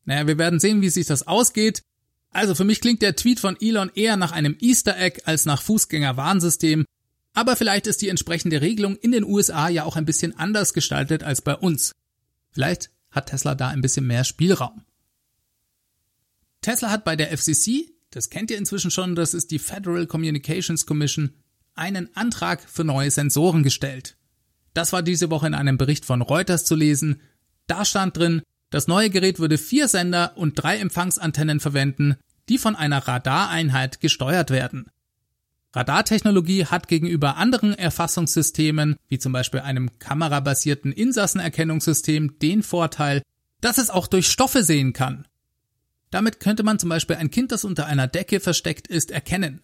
Naja, 0.04 0.26
wir 0.26 0.38
werden 0.38 0.60
sehen, 0.60 0.80
wie 0.80 0.88
sich 0.88 1.06
das 1.06 1.26
ausgeht. 1.26 1.82
Also 2.30 2.54
für 2.54 2.64
mich 2.64 2.80
klingt 2.80 3.02
der 3.02 3.14
Tweet 3.14 3.38
von 3.38 3.56
Elon 3.60 3.90
eher 3.94 4.16
nach 4.16 4.32
einem 4.32 4.56
Easter 4.60 4.98
Egg 4.98 5.22
als 5.24 5.44
nach 5.44 5.62
Fußgängerwarnsystem. 5.62 6.84
Aber 7.34 7.56
vielleicht 7.56 7.86
ist 7.86 8.02
die 8.02 8.08
entsprechende 8.08 8.60
Regelung 8.60 8.96
in 8.96 9.12
den 9.12 9.24
USA 9.24 9.68
ja 9.68 9.84
auch 9.84 9.96
ein 9.96 10.04
bisschen 10.04 10.36
anders 10.36 10.74
gestaltet 10.74 11.22
als 11.22 11.42
bei 11.42 11.54
uns. 11.54 11.92
Vielleicht 12.50 12.90
hat 13.10 13.26
Tesla 13.26 13.54
da 13.54 13.68
ein 13.68 13.82
bisschen 13.82 14.06
mehr 14.06 14.24
Spielraum. 14.24 14.84
Tesla 16.62 16.90
hat 16.90 17.04
bei 17.04 17.16
der 17.16 17.36
FCC, 17.36 17.90
das 18.10 18.30
kennt 18.30 18.50
ihr 18.50 18.58
inzwischen 18.58 18.90
schon, 18.90 19.14
das 19.14 19.34
ist 19.34 19.50
die 19.50 19.58
Federal 19.58 20.06
Communications 20.06 20.86
Commission, 20.86 21.32
einen 21.74 22.14
Antrag 22.16 22.62
für 22.68 22.84
neue 22.84 23.10
Sensoren 23.10 23.62
gestellt. 23.62 24.16
Das 24.72 24.92
war 24.92 25.02
diese 25.02 25.30
Woche 25.30 25.48
in 25.48 25.54
einem 25.54 25.76
Bericht 25.76 26.04
von 26.04 26.22
Reuters 26.22 26.64
zu 26.64 26.74
lesen. 26.74 27.20
Da 27.66 27.84
stand 27.84 28.16
drin, 28.16 28.42
das 28.70 28.86
neue 28.86 29.10
Gerät 29.10 29.38
würde 29.38 29.58
vier 29.58 29.88
Sender 29.88 30.32
und 30.36 30.54
drei 30.54 30.78
Empfangsantennen 30.78 31.60
verwenden, 31.60 32.16
die 32.48 32.58
von 32.58 32.76
einer 32.76 33.06
Radareinheit 33.06 34.00
gesteuert 34.00 34.50
werden. 34.50 34.86
Radartechnologie 35.74 36.66
hat 36.66 36.86
gegenüber 36.86 37.36
anderen 37.36 37.74
Erfassungssystemen, 37.74 38.96
wie 39.08 39.18
zum 39.18 39.32
Beispiel 39.32 39.60
einem 39.60 39.98
kamerabasierten 39.98 40.92
Insassenerkennungssystem, 40.92 42.38
den 42.38 42.62
Vorteil, 42.62 43.22
dass 43.60 43.78
es 43.78 43.90
auch 43.90 44.06
durch 44.06 44.26
Stoffe 44.26 44.62
sehen 44.62 44.92
kann. 44.92 45.26
Damit 46.12 46.38
könnte 46.38 46.62
man 46.62 46.78
zum 46.78 46.88
Beispiel 46.88 47.16
ein 47.16 47.32
Kind, 47.32 47.50
das 47.50 47.64
unter 47.64 47.86
einer 47.86 48.06
Decke 48.06 48.38
versteckt 48.38 48.86
ist, 48.86 49.10
erkennen. 49.10 49.62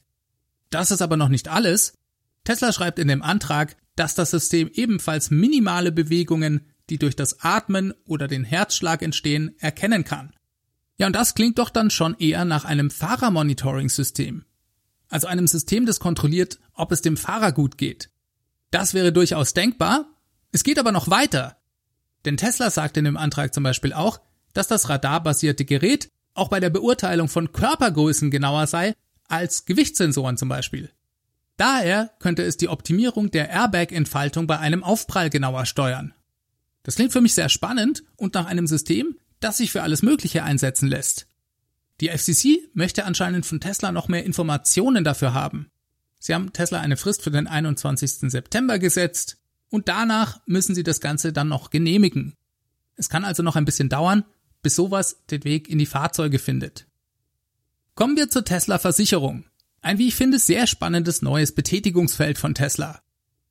Das 0.70 0.90
ist 0.90 1.00
aber 1.00 1.16
noch 1.16 1.28
nicht 1.28 1.46
alles. 1.46 1.94
Tesla 2.42 2.72
schreibt 2.72 2.98
in 2.98 3.06
dem 3.06 3.22
Antrag, 3.22 3.76
dass 3.94 4.16
das 4.16 4.32
System 4.32 4.68
ebenfalls 4.74 5.30
minimale 5.30 5.92
Bewegungen, 5.92 6.62
die 6.90 6.98
durch 6.98 7.14
das 7.14 7.44
Atmen 7.44 7.94
oder 8.04 8.26
den 8.26 8.42
Herzschlag 8.42 9.02
entstehen, 9.02 9.54
erkennen 9.60 10.02
kann. 10.02 10.34
Ja, 10.96 11.06
und 11.06 11.14
das 11.14 11.36
klingt 11.36 11.60
doch 11.60 11.70
dann 11.70 11.90
schon 11.90 12.16
eher 12.18 12.44
nach 12.44 12.64
einem 12.64 12.90
Fahrermonitoring-System 12.90 14.44
also 15.08 15.26
einem 15.26 15.46
System, 15.46 15.86
das 15.86 16.00
kontrolliert, 16.00 16.58
ob 16.74 16.92
es 16.92 17.02
dem 17.02 17.16
Fahrer 17.16 17.52
gut 17.52 17.78
geht. 17.78 18.10
Das 18.70 18.94
wäre 18.94 19.12
durchaus 19.12 19.54
denkbar. 19.54 20.06
Es 20.52 20.64
geht 20.64 20.78
aber 20.78 20.92
noch 20.92 21.08
weiter. 21.08 21.56
Denn 22.24 22.36
Tesla 22.36 22.70
sagt 22.70 22.96
in 22.96 23.04
dem 23.04 23.16
Antrag 23.16 23.54
zum 23.54 23.62
Beispiel 23.62 23.92
auch, 23.92 24.20
dass 24.52 24.68
das 24.68 24.88
radarbasierte 24.88 25.64
Gerät 25.64 26.10
auch 26.38 26.48
bei 26.48 26.60
der 26.60 26.70
Beurteilung 26.70 27.28
von 27.28 27.52
Körpergrößen 27.52 28.30
genauer 28.30 28.66
sei 28.66 28.94
als 29.28 29.66
Gewichtssensoren 29.66 30.36
zum 30.36 30.48
Beispiel. 30.48 30.90
Daher 31.56 32.12
könnte 32.20 32.44
es 32.44 32.56
die 32.56 32.68
Optimierung 32.68 33.30
der 33.30 33.50
Airbag-Entfaltung 33.50 34.46
bei 34.46 34.58
einem 34.58 34.84
Aufprall 34.84 35.28
genauer 35.28 35.66
steuern. 35.66 36.14
Das 36.84 36.94
klingt 36.94 37.12
für 37.12 37.20
mich 37.20 37.34
sehr 37.34 37.48
spannend 37.48 38.04
und 38.16 38.34
nach 38.34 38.46
einem 38.46 38.66
System, 38.66 39.16
das 39.40 39.58
sich 39.58 39.72
für 39.72 39.82
alles 39.82 40.02
Mögliche 40.02 40.44
einsetzen 40.44 40.88
lässt. 40.88 41.26
Die 42.00 42.08
FCC 42.08 42.68
möchte 42.74 43.04
anscheinend 43.04 43.44
von 43.44 43.60
Tesla 43.60 43.90
noch 43.90 44.08
mehr 44.08 44.24
Informationen 44.24 45.02
dafür 45.02 45.34
haben. 45.34 45.70
Sie 46.20 46.34
haben 46.34 46.52
Tesla 46.52 46.80
eine 46.80 46.96
Frist 46.96 47.22
für 47.22 47.30
den 47.30 47.48
21. 47.48 48.30
September 48.30 48.78
gesetzt 48.78 49.38
und 49.68 49.88
danach 49.88 50.40
müssen 50.46 50.74
sie 50.74 50.84
das 50.84 51.00
Ganze 51.00 51.32
dann 51.32 51.48
noch 51.48 51.70
genehmigen. 51.70 52.34
Es 52.94 53.08
kann 53.08 53.24
also 53.24 53.42
noch 53.42 53.56
ein 53.56 53.64
bisschen 53.64 53.88
dauern, 53.88 54.24
bis 54.62 54.76
sowas 54.76 55.24
den 55.30 55.44
Weg 55.44 55.68
in 55.68 55.78
die 55.78 55.86
Fahrzeuge 55.86 56.38
findet. 56.38 56.86
Kommen 57.94 58.16
wir 58.16 58.28
zur 58.28 58.44
Tesla 58.44 58.78
Versicherung. 58.78 59.44
Ein, 59.80 59.98
wie 59.98 60.08
ich 60.08 60.14
finde, 60.14 60.38
sehr 60.38 60.66
spannendes 60.66 61.22
neues 61.22 61.52
Betätigungsfeld 61.52 62.38
von 62.38 62.54
Tesla. 62.54 63.00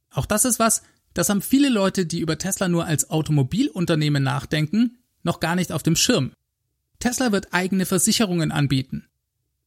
Auch 0.10 0.26
das 0.26 0.46
ist 0.46 0.60
was, 0.60 0.84
das 1.14 1.30
haben 1.30 1.42
viele 1.42 1.70
Leute, 1.70 2.06
die 2.06 2.20
über 2.20 2.38
Tesla 2.38 2.68
nur 2.68 2.86
als 2.86 3.10
Automobilunternehmen 3.10 4.24
nachdenken, 4.24 5.00
noch 5.24 5.40
gar 5.40 5.56
nicht 5.56 5.72
auf 5.72 5.84
dem 5.84 5.96
Schirm. 5.96 6.32
Tesla 7.00 7.32
wird 7.32 7.54
eigene 7.54 7.86
Versicherungen 7.86 8.52
anbieten 8.52 9.08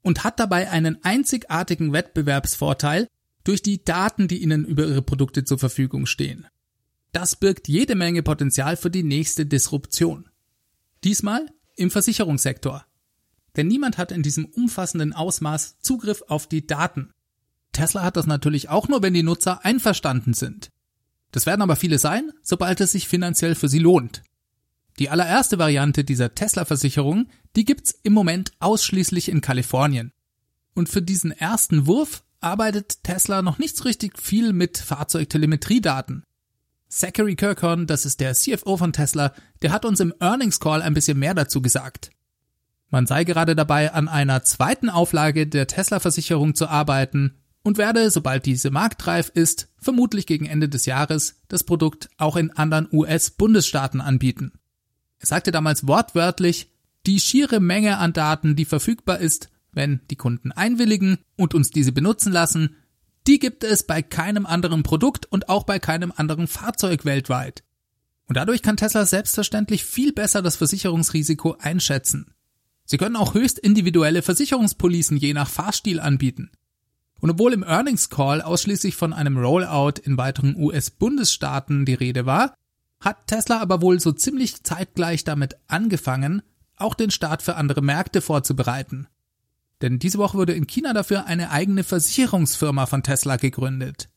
und 0.02 0.24
hat 0.24 0.40
dabei 0.40 0.70
einen 0.70 1.04
einzigartigen 1.04 1.92
Wettbewerbsvorteil 1.92 3.06
durch 3.44 3.62
die 3.62 3.84
Daten, 3.84 4.28
die 4.28 4.42
ihnen 4.42 4.64
über 4.64 4.86
ihre 4.86 5.02
Produkte 5.02 5.44
zur 5.44 5.58
Verfügung 5.58 6.06
stehen. 6.06 6.46
Das 7.12 7.36
birgt 7.36 7.68
jede 7.68 7.96
Menge 7.96 8.22
Potenzial 8.22 8.76
für 8.76 8.90
die 8.90 9.02
nächste 9.02 9.44
Disruption. 9.44 10.29
Diesmal 11.04 11.46
im 11.76 11.90
Versicherungssektor. 11.90 12.84
Denn 13.56 13.66
niemand 13.66 13.98
hat 13.98 14.12
in 14.12 14.22
diesem 14.22 14.44
umfassenden 14.44 15.12
Ausmaß 15.12 15.78
Zugriff 15.80 16.22
auf 16.28 16.46
die 16.46 16.66
Daten. 16.66 17.12
Tesla 17.72 18.02
hat 18.02 18.16
das 18.16 18.26
natürlich 18.26 18.68
auch 18.68 18.88
nur, 18.88 19.02
wenn 19.02 19.14
die 19.14 19.22
Nutzer 19.22 19.64
einverstanden 19.64 20.34
sind. 20.34 20.70
Das 21.32 21.46
werden 21.46 21.62
aber 21.62 21.76
viele 21.76 21.98
sein, 21.98 22.32
sobald 22.42 22.80
es 22.80 22.92
sich 22.92 23.08
finanziell 23.08 23.54
für 23.54 23.68
sie 23.68 23.78
lohnt. 23.78 24.22
Die 24.98 25.08
allererste 25.08 25.58
Variante 25.58 26.04
dieser 26.04 26.34
Tesla-Versicherung, 26.34 27.28
die 27.56 27.64
gibt's 27.64 27.94
im 28.02 28.12
Moment 28.12 28.52
ausschließlich 28.58 29.28
in 29.28 29.40
Kalifornien. 29.40 30.12
Und 30.74 30.88
für 30.88 31.02
diesen 31.02 31.30
ersten 31.30 31.86
Wurf 31.86 32.24
arbeitet 32.40 33.02
Tesla 33.04 33.42
noch 33.42 33.58
nicht 33.58 33.76
so 33.76 33.84
richtig 33.84 34.18
viel 34.18 34.52
mit 34.52 34.78
Fahrzeugtelemetriedaten. 34.78 36.24
Zachary 36.90 37.36
Kirkhorn, 37.36 37.86
das 37.86 38.04
ist 38.04 38.20
der 38.20 38.34
CFO 38.34 38.76
von 38.76 38.92
Tesla, 38.92 39.32
der 39.62 39.72
hat 39.72 39.84
uns 39.84 40.00
im 40.00 40.12
Earnings 40.20 40.58
Call 40.58 40.82
ein 40.82 40.92
bisschen 40.92 41.18
mehr 41.18 41.34
dazu 41.34 41.62
gesagt. 41.62 42.10
Man 42.90 43.06
sei 43.06 43.22
gerade 43.22 43.54
dabei, 43.54 43.92
an 43.92 44.08
einer 44.08 44.42
zweiten 44.42 44.90
Auflage 44.90 45.46
der 45.46 45.68
Tesla-Versicherung 45.68 46.56
zu 46.56 46.66
arbeiten 46.66 47.36
und 47.62 47.78
werde, 47.78 48.10
sobald 48.10 48.44
diese 48.44 48.70
marktreif 48.70 49.30
ist, 49.32 49.68
vermutlich 49.78 50.26
gegen 50.26 50.46
Ende 50.46 50.68
des 50.68 50.86
Jahres 50.86 51.36
das 51.46 51.62
Produkt 51.62 52.10
auch 52.16 52.36
in 52.36 52.50
anderen 52.50 52.88
US-Bundesstaaten 52.90 54.00
anbieten. 54.00 54.52
Er 55.20 55.26
sagte 55.26 55.52
damals 55.52 55.86
wortwörtlich, 55.86 56.72
die 57.06 57.20
schiere 57.20 57.60
Menge 57.60 57.98
an 57.98 58.12
Daten, 58.12 58.56
die 58.56 58.64
verfügbar 58.64 59.20
ist, 59.20 59.48
wenn 59.72 60.00
die 60.10 60.16
Kunden 60.16 60.50
einwilligen 60.50 61.18
und 61.36 61.54
uns 61.54 61.70
diese 61.70 61.92
benutzen 61.92 62.32
lassen, 62.32 62.76
die 63.26 63.38
gibt 63.38 63.64
es 63.64 63.82
bei 63.82 64.02
keinem 64.02 64.46
anderen 64.46 64.82
Produkt 64.82 65.26
und 65.26 65.48
auch 65.48 65.64
bei 65.64 65.78
keinem 65.78 66.12
anderen 66.14 66.46
Fahrzeug 66.46 67.04
weltweit. 67.04 67.62
Und 68.26 68.36
dadurch 68.36 68.62
kann 68.62 68.76
Tesla 68.76 69.04
selbstverständlich 69.06 69.84
viel 69.84 70.12
besser 70.12 70.40
das 70.40 70.56
Versicherungsrisiko 70.56 71.56
einschätzen. 71.58 72.32
Sie 72.84 72.96
können 72.96 73.16
auch 73.16 73.34
höchst 73.34 73.58
individuelle 73.58 74.22
Versicherungspolicen 74.22 75.16
je 75.16 75.32
nach 75.34 75.48
Fahrstil 75.48 76.00
anbieten. 76.00 76.50
Und 77.20 77.30
obwohl 77.30 77.52
im 77.52 77.62
Earnings 77.62 78.08
Call 78.08 78.40
ausschließlich 78.40 78.96
von 78.96 79.12
einem 79.12 79.36
Rollout 79.36 80.00
in 80.02 80.16
weiteren 80.16 80.56
US-Bundesstaaten 80.56 81.84
die 81.84 81.94
Rede 81.94 82.24
war, 82.24 82.54
hat 83.00 83.26
Tesla 83.26 83.60
aber 83.60 83.82
wohl 83.82 84.00
so 84.00 84.12
ziemlich 84.12 84.62
zeitgleich 84.62 85.24
damit 85.24 85.56
angefangen, 85.68 86.42
auch 86.76 86.94
den 86.94 87.10
Start 87.10 87.42
für 87.42 87.56
andere 87.56 87.82
Märkte 87.82 88.20
vorzubereiten. 88.20 89.06
Denn 89.82 89.98
diese 89.98 90.18
Woche 90.18 90.36
wurde 90.36 90.52
in 90.52 90.66
China 90.66 90.92
dafür 90.92 91.26
eine 91.26 91.50
eigene 91.50 91.84
Versicherungsfirma 91.84 92.86
von 92.86 93.02
Tesla 93.02 93.36
gegründet. 93.36 94.08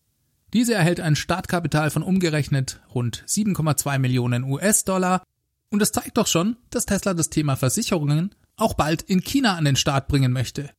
Diese 0.54 0.74
erhält 0.74 1.00
ein 1.00 1.16
Startkapital 1.16 1.90
von 1.90 2.04
umgerechnet 2.04 2.82
rund 2.94 3.24
7,2 3.28 3.98
Millionen 3.98 4.44
US-Dollar 4.44 5.24
und 5.70 5.82
es 5.82 5.92
zeigt 5.92 6.18
doch 6.18 6.28
schon, 6.28 6.58
dass 6.70 6.86
Tesla 6.86 7.16
das 7.16 7.30
Thema 7.30 7.56
Versicherungen 7.56 8.36
auch 8.58 8.76
bald 8.76 9.02
in 9.02 9.22
China 9.22 9.56
an 9.56 9.66
den 9.66 9.76
Start 9.76 10.08
bringen 10.08 10.32
möchte. 10.32 10.70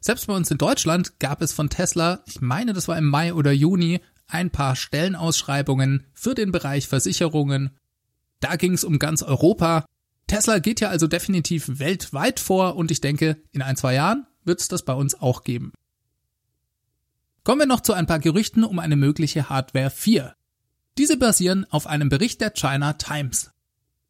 Selbst 0.00 0.26
bei 0.26 0.34
uns 0.34 0.50
in 0.50 0.58
Deutschland 0.58 1.18
gab 1.18 1.40
es 1.40 1.54
von 1.54 1.70
Tesla, 1.70 2.20
ich 2.26 2.40
meine, 2.40 2.74
das 2.74 2.88
war 2.88 2.98
im 2.98 3.06
Mai 3.06 3.32
oder 3.32 3.52
Juni, 3.52 4.00
ein 4.28 4.50
paar 4.50 4.76
Stellenausschreibungen 4.76 6.06
für 6.12 6.34
den 6.34 6.52
Bereich 6.52 6.86
Versicherungen. 6.86 7.70
Da 8.40 8.56
ging 8.56 8.74
es 8.74 8.84
um 8.84 8.98
ganz 8.98 9.22
Europa. 9.22 9.86
Tesla 10.26 10.58
geht 10.58 10.80
ja 10.80 10.88
also 10.88 11.06
definitiv 11.06 11.78
weltweit 11.78 12.40
vor 12.40 12.76
und 12.76 12.90
ich 12.90 13.00
denke, 13.00 13.40
in 13.52 13.62
ein, 13.62 13.76
zwei 13.76 13.94
Jahren 13.94 14.26
wird 14.44 14.60
es 14.60 14.68
das 14.68 14.84
bei 14.84 14.92
uns 14.92 15.14
auch 15.14 15.44
geben. 15.44 15.72
Kommen 17.44 17.60
wir 17.60 17.66
noch 17.66 17.80
zu 17.80 17.92
ein 17.92 18.06
paar 18.06 18.18
Gerüchten 18.18 18.64
um 18.64 18.78
eine 18.80 18.96
mögliche 18.96 19.48
Hardware 19.48 19.90
4. 19.90 20.34
Diese 20.98 21.16
basieren 21.16 21.64
auf 21.70 21.86
einem 21.86 22.08
Bericht 22.08 22.40
der 22.40 22.50
China 22.50 22.94
Times. 22.94 23.50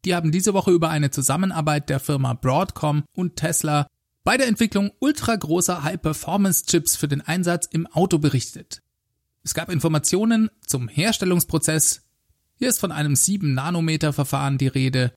Die 0.05 0.15
haben 0.15 0.31
diese 0.31 0.53
Woche 0.53 0.71
über 0.71 0.89
eine 0.89 1.11
Zusammenarbeit 1.11 1.89
der 1.89 1.99
Firma 1.99 2.33
Broadcom 2.33 3.03
und 3.13 3.35
Tesla 3.35 3.87
bei 4.23 4.37
der 4.37 4.47
Entwicklung 4.47 4.91
ultragroßer 4.99 5.83
High-Performance-Chips 5.83 6.95
für 6.95 7.07
den 7.07 7.21
Einsatz 7.21 7.67
im 7.71 7.87
Auto 7.87 8.17
berichtet. 8.17 8.81
Es 9.43 9.53
gab 9.53 9.69
Informationen 9.69 10.49
zum 10.65 10.87
Herstellungsprozess. 10.87 12.01
Hier 12.55 12.69
ist 12.69 12.79
von 12.79 12.91
einem 12.91 13.13
7-Nanometer-Verfahren 13.13 14.57
die 14.57 14.67
Rede. 14.67 15.13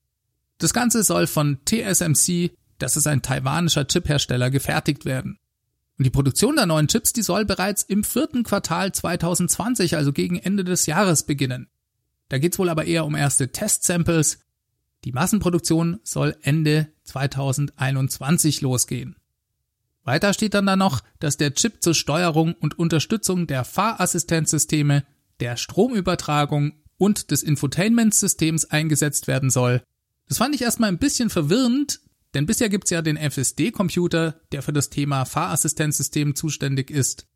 Das 0.60 0.72
Ganze 0.72 1.02
soll 1.02 1.26
von 1.26 1.58
TSMC 1.64 2.52
das 2.80 2.96
ist 2.96 3.06
ein 3.06 3.22
taiwanischer 3.22 3.86
Chiphersteller, 3.86 4.50
gefertigt 4.50 5.04
werden. 5.04 5.38
Und 5.98 6.04
die 6.04 6.10
Produktion 6.10 6.56
der 6.56 6.66
neuen 6.66 6.88
Chips, 6.88 7.12
die 7.12 7.22
soll 7.22 7.44
bereits 7.44 7.82
im 7.82 8.04
vierten 8.04 8.42
Quartal 8.42 8.92
2020, 8.92 9.96
also 9.96 10.12
gegen 10.12 10.38
Ende 10.38 10.64
des 10.64 10.86
Jahres 10.86 11.24
beginnen. 11.24 11.68
Da 12.30 12.38
geht's 12.38 12.58
wohl 12.58 12.70
aber 12.70 12.86
eher 12.86 13.04
um 13.04 13.14
erste 13.14 13.52
Testsamples. 13.52 14.38
Die 15.04 15.12
Massenproduktion 15.12 16.00
soll 16.04 16.36
Ende 16.42 16.88
2021 17.04 18.62
losgehen. 18.62 19.16
Weiter 20.04 20.32
steht 20.32 20.54
dann 20.54 20.66
da 20.66 20.76
noch, 20.76 21.02
dass 21.18 21.36
der 21.36 21.54
Chip 21.54 21.82
zur 21.82 21.94
Steuerung 21.94 22.54
und 22.54 22.78
Unterstützung 22.78 23.46
der 23.46 23.64
Fahrassistenzsysteme, 23.64 25.04
der 25.40 25.56
Stromübertragung 25.56 26.72
und 26.96 27.30
des 27.30 27.42
Infotainment-Systems 27.42 28.66
eingesetzt 28.66 29.26
werden 29.26 29.50
soll. 29.50 29.82
Das 30.30 30.38
fand 30.38 30.54
ich 30.54 30.62
erstmal 30.62 30.90
ein 30.90 30.98
bisschen 30.98 31.28
verwirrend, 31.28 32.02
denn 32.34 32.46
bisher 32.46 32.68
gibt's 32.68 32.90
ja 32.90 33.02
den 33.02 33.16
FSD-Computer, 33.16 34.40
der 34.52 34.62
für 34.62 34.72
das 34.72 34.88
Thema 34.88 35.24
Fahrassistenzsystem 35.24 36.36
zuständig 36.36 36.92
ist. 36.92 37.26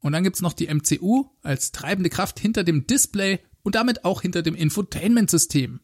Und 0.00 0.12
dann 0.12 0.24
gibt's 0.24 0.42
noch 0.42 0.52
die 0.52 0.66
MCU 0.66 1.24
als 1.40 1.72
treibende 1.72 2.10
Kraft 2.10 2.38
hinter 2.38 2.62
dem 2.62 2.86
Display 2.86 3.40
und 3.62 3.76
damit 3.76 4.04
auch 4.04 4.20
hinter 4.20 4.42
dem 4.42 4.54
Infotainment-System. 4.54 5.80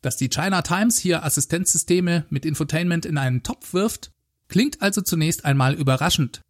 Dass 0.00 0.16
die 0.16 0.28
China 0.28 0.62
Times 0.62 0.98
hier 0.98 1.24
Assistenzsysteme 1.24 2.26
mit 2.30 2.46
Infotainment 2.46 3.04
in 3.04 3.18
einen 3.18 3.42
Topf 3.42 3.72
wirft, 3.72 4.12
klingt 4.46 4.80
also 4.80 5.00
zunächst 5.00 5.44
einmal 5.44 5.74
überraschend. 5.74 6.44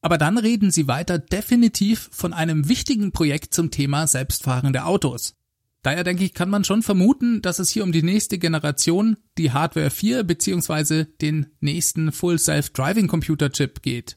Aber 0.00 0.18
dann 0.18 0.36
reden 0.36 0.72
sie 0.72 0.88
weiter 0.88 1.20
definitiv 1.20 2.08
von 2.10 2.32
einem 2.32 2.68
wichtigen 2.68 3.12
Projekt 3.12 3.54
zum 3.54 3.70
Thema 3.70 4.08
selbstfahrende 4.08 4.84
Autos. 4.84 5.36
Daher 5.84 6.02
denke 6.02 6.24
ich, 6.24 6.32
kann 6.32 6.48
man 6.48 6.64
schon 6.64 6.82
vermuten, 6.82 7.42
dass 7.42 7.58
es 7.58 7.68
hier 7.68 7.84
um 7.84 7.92
die 7.92 8.02
nächste 8.02 8.38
Generation, 8.38 9.18
die 9.36 9.52
Hardware 9.52 9.90
4 9.90 10.24
bzw. 10.24 11.04
den 11.20 11.48
nächsten 11.60 12.10
Full 12.10 12.38
Self-Driving 12.38 13.06
Computer 13.06 13.52
Chip 13.52 13.82
geht. 13.82 14.16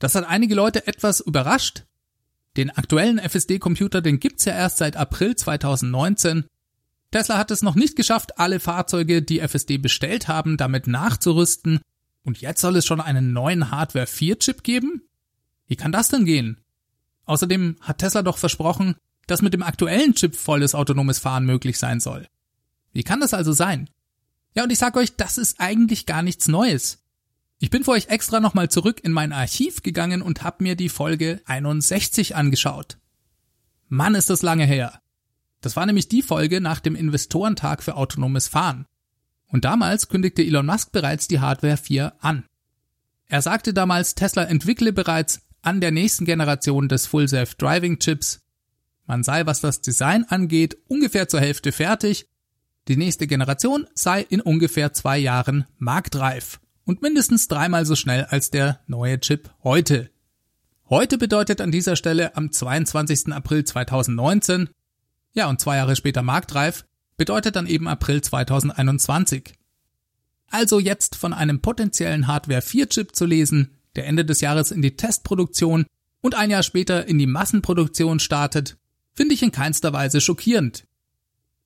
Das 0.00 0.16
hat 0.16 0.26
einige 0.26 0.56
Leute 0.56 0.88
etwas 0.88 1.20
überrascht. 1.20 1.84
Den 2.56 2.70
aktuellen 2.70 3.20
FSD-Computer, 3.20 4.02
den 4.02 4.18
gibt's 4.18 4.44
ja 4.44 4.54
erst 4.54 4.78
seit 4.78 4.96
April 4.96 5.36
2019. 5.36 6.46
Tesla 7.12 7.38
hat 7.38 7.52
es 7.52 7.62
noch 7.62 7.76
nicht 7.76 7.94
geschafft, 7.94 8.40
alle 8.40 8.58
Fahrzeuge, 8.58 9.22
die 9.22 9.38
FSD 9.38 9.78
bestellt 9.78 10.26
haben, 10.26 10.56
damit 10.56 10.88
nachzurüsten. 10.88 11.78
Und 12.24 12.40
jetzt 12.40 12.60
soll 12.60 12.74
es 12.74 12.86
schon 12.86 13.00
einen 13.00 13.32
neuen 13.32 13.70
Hardware 13.70 14.08
4 14.08 14.40
Chip 14.40 14.64
geben? 14.64 15.02
Wie 15.68 15.76
kann 15.76 15.92
das 15.92 16.08
denn 16.08 16.24
gehen? 16.24 16.60
Außerdem 17.24 17.76
hat 17.82 17.98
Tesla 17.98 18.22
doch 18.22 18.38
versprochen, 18.38 18.96
dass 19.26 19.42
mit 19.42 19.54
dem 19.54 19.62
aktuellen 19.62 20.14
Chip 20.14 20.34
volles 20.34 20.74
autonomes 20.74 21.18
Fahren 21.18 21.44
möglich 21.44 21.78
sein 21.78 22.00
soll. 22.00 22.28
Wie 22.92 23.02
kann 23.02 23.20
das 23.20 23.34
also 23.34 23.52
sein? 23.52 23.90
Ja, 24.54 24.64
und 24.64 24.72
ich 24.72 24.78
sag 24.78 24.96
euch, 24.96 25.16
das 25.16 25.38
ist 25.38 25.60
eigentlich 25.60 26.06
gar 26.06 26.22
nichts 26.22 26.48
Neues. 26.48 27.02
Ich 27.58 27.70
bin 27.70 27.84
für 27.84 27.92
euch 27.92 28.08
extra 28.08 28.40
nochmal 28.40 28.70
zurück 28.70 29.00
in 29.02 29.12
mein 29.12 29.32
Archiv 29.32 29.82
gegangen 29.82 30.22
und 30.22 30.42
hab 30.42 30.60
mir 30.60 30.76
die 30.76 30.88
Folge 30.88 31.40
61 31.46 32.36
angeschaut. 32.36 32.98
Mann, 33.88 34.14
ist 34.14 34.30
das 34.30 34.42
lange 34.42 34.64
her. 34.64 35.00
Das 35.60 35.76
war 35.76 35.86
nämlich 35.86 36.08
die 36.08 36.22
Folge 36.22 36.60
nach 36.60 36.80
dem 36.80 36.94
Investorentag 36.94 37.82
für 37.82 37.96
autonomes 37.96 38.48
Fahren. 38.48 38.86
Und 39.48 39.64
damals 39.64 40.08
kündigte 40.08 40.42
Elon 40.42 40.66
Musk 40.66 40.92
bereits 40.92 41.28
die 41.28 41.40
Hardware 41.40 41.76
4 41.76 42.14
an. 42.20 42.44
Er 43.26 43.42
sagte 43.42 43.72
damals, 43.72 44.14
Tesla 44.14 44.44
entwickle 44.44 44.92
bereits 44.92 45.42
an 45.62 45.80
der 45.80 45.90
nächsten 45.90 46.24
Generation 46.24 46.88
des 46.88 47.06
Full 47.06 47.28
Self 47.28 47.54
Driving 47.56 47.98
Chips 47.98 48.42
man 49.06 49.22
sei, 49.22 49.46
was 49.46 49.60
das 49.60 49.80
Design 49.80 50.24
angeht, 50.28 50.76
ungefähr 50.88 51.28
zur 51.28 51.40
Hälfte 51.40 51.72
fertig. 51.72 52.28
Die 52.88 52.96
nächste 52.96 53.26
Generation 53.26 53.86
sei 53.94 54.22
in 54.22 54.40
ungefähr 54.40 54.92
zwei 54.92 55.18
Jahren 55.18 55.66
marktreif 55.78 56.60
und 56.84 57.02
mindestens 57.02 57.48
dreimal 57.48 57.84
so 57.84 57.96
schnell 57.96 58.24
als 58.26 58.50
der 58.50 58.80
neue 58.86 59.18
Chip 59.20 59.50
heute. 59.64 60.10
Heute 60.88 61.18
bedeutet 61.18 61.60
an 61.60 61.72
dieser 61.72 61.96
Stelle 61.96 62.36
am 62.36 62.52
22. 62.52 63.32
April 63.32 63.64
2019, 63.64 64.68
ja 65.34 65.48
und 65.48 65.60
zwei 65.60 65.76
Jahre 65.76 65.96
später 65.96 66.22
marktreif, 66.22 66.84
bedeutet 67.16 67.56
dann 67.56 67.66
eben 67.66 67.88
April 67.88 68.20
2021. 68.20 69.54
Also 70.48 70.78
jetzt 70.78 71.16
von 71.16 71.32
einem 71.32 71.60
potenziellen 71.60 72.28
Hardware 72.28 72.62
4 72.62 72.88
Chip 72.88 73.16
zu 73.16 73.24
lesen, 73.24 73.74
der 73.96 74.06
Ende 74.06 74.24
des 74.24 74.40
Jahres 74.40 74.70
in 74.70 74.80
die 74.80 74.96
Testproduktion 74.96 75.86
und 76.20 76.36
ein 76.36 76.50
Jahr 76.50 76.62
später 76.62 77.06
in 77.08 77.18
die 77.18 77.26
Massenproduktion 77.26 78.20
startet, 78.20 78.76
finde 79.16 79.34
ich 79.34 79.42
in 79.42 79.50
keinster 79.50 79.92
Weise 79.92 80.20
schockierend. 80.20 80.86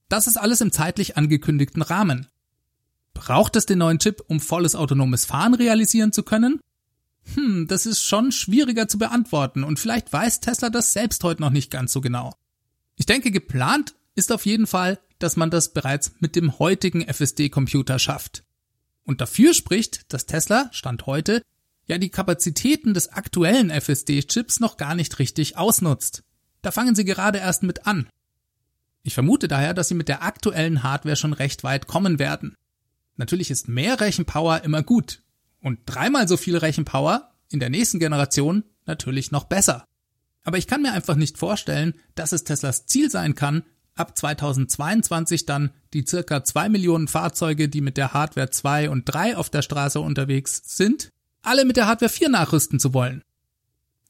Das 0.09 0.27
ist 0.27 0.39
alles 0.39 0.61
im 0.61 0.73
zeitlich 0.73 1.17
angekündigten 1.17 1.83
Rahmen. 1.83 2.29
Braucht 3.13 3.57
es 3.57 3.67
den 3.67 3.79
neuen 3.79 3.99
Chip, 3.99 4.23
um 4.29 4.41
volles 4.41 4.77
autonomes 4.77 5.25
Fahren 5.25 5.55
realisieren 5.55 6.13
zu 6.13 6.23
können? 6.23 6.61
Hm, 7.35 7.67
das 7.67 7.87
ist 7.87 8.03
schon 8.03 8.33
schwieriger 8.33 8.89
zu 8.89 8.99
beantworten 8.99 9.65
und 9.65 9.79
vielleicht 9.79 10.13
weiß 10.13 10.41
Tesla 10.41 10.71
das 10.71 10.93
selbst 10.93 11.23
heute 11.23 11.43
noch 11.43 11.51
nicht 11.51 11.71
ganz 11.71 11.93
so 11.93 12.01
genau. 12.01 12.33
Ich 12.97 13.07
denke, 13.07 13.31
geplant 13.31 13.95
ist 14.15 14.33
auf 14.33 14.47
jeden 14.47 14.67
Fall, 14.67 14.99
dass 15.19 15.37
man 15.37 15.51
das 15.51 15.73
bereits 15.73 16.13
mit 16.21 16.35
dem 16.37 16.59
heutigen 16.59 17.03
FSD-Computer 17.03 17.99
schafft. 17.99 18.45
Und 19.05 19.21
dafür 19.21 19.55
spricht, 19.55 20.13
dass 20.13 20.27
Tesla, 20.27 20.71
Stand 20.73 21.07
heute, 21.07 21.43
ja 21.87 21.99
die 21.99 22.11
Kapazitäten 22.11 22.95
des 22.95 23.09
aktuellen 23.09 23.71
FSD-Chips 23.71 24.61
noch 24.61 24.77
gar 24.77 24.95
nicht 24.95 25.19
richtig 25.19 25.57
ausnutzt. 25.57 26.23
Da 26.63 26.71
fangen 26.71 26.95
sie 26.95 27.05
gerade 27.05 27.39
erst 27.39 27.63
mit 27.63 27.87
an. 27.87 28.09
Ich 29.03 29.15
vermute 29.15 29.49
daher, 29.49 29.75
dass 29.75 29.89
sie 29.89 29.95
mit 29.95 30.09
der 30.09 30.23
aktuellen 30.23 30.83
Hardware 30.83 31.17
schon 31.17 31.33
recht 31.33 31.65
weit 31.65 31.87
kommen 31.87 32.19
werden. 32.19 32.57
Natürlich 33.17 33.51
ist 33.51 33.69
mehr 33.69 34.01
Rechenpower 34.01 34.63
immer 34.63 34.83
gut. 34.83 35.23
Und 35.61 35.81
dreimal 35.87 36.29
so 36.29 36.37
viel 36.37 36.57
Rechenpower 36.57 37.31
in 37.51 37.61
der 37.61 37.71
nächsten 37.71 37.99
Generation 37.99 38.65
natürlich 38.87 39.31
noch 39.31 39.45
besser. 39.45 39.85
Aber 40.43 40.59
ich 40.59 40.67
kann 40.67 40.83
mir 40.83 40.93
einfach 40.93 41.17
nicht 41.17 41.39
vorstellen, 41.39 41.95
dass 42.15 42.33
es 42.33 42.45
Teslas 42.45 42.87
Ziel 42.87 43.11
sein 43.11 43.35
kann, 43.35 43.63
ab 43.95 44.17
2022 44.17 45.47
dann 45.47 45.71
die 45.93 46.07
circa 46.07 46.45
zwei 46.45 46.69
Millionen 46.69 47.09
Fahrzeuge, 47.09 47.69
die 47.69 47.81
mit 47.81 47.97
der 47.97 48.15
Hardware 48.15 48.51
2 48.51 48.91
und 48.91 49.05
3 49.05 49.37
auf 49.37 49.51
der 49.51 49.63
Straße 49.63 50.01
unterwegs 50.01 50.63
sind, 50.65 51.11
alle 51.43 51.65
mit 51.65 51.77
der 51.77 51.87
Hardware 51.87 52.11
4 52.11 52.31
nachrüsten 52.31 52.81
zu 52.81 52.95
wollen. 52.95 53.23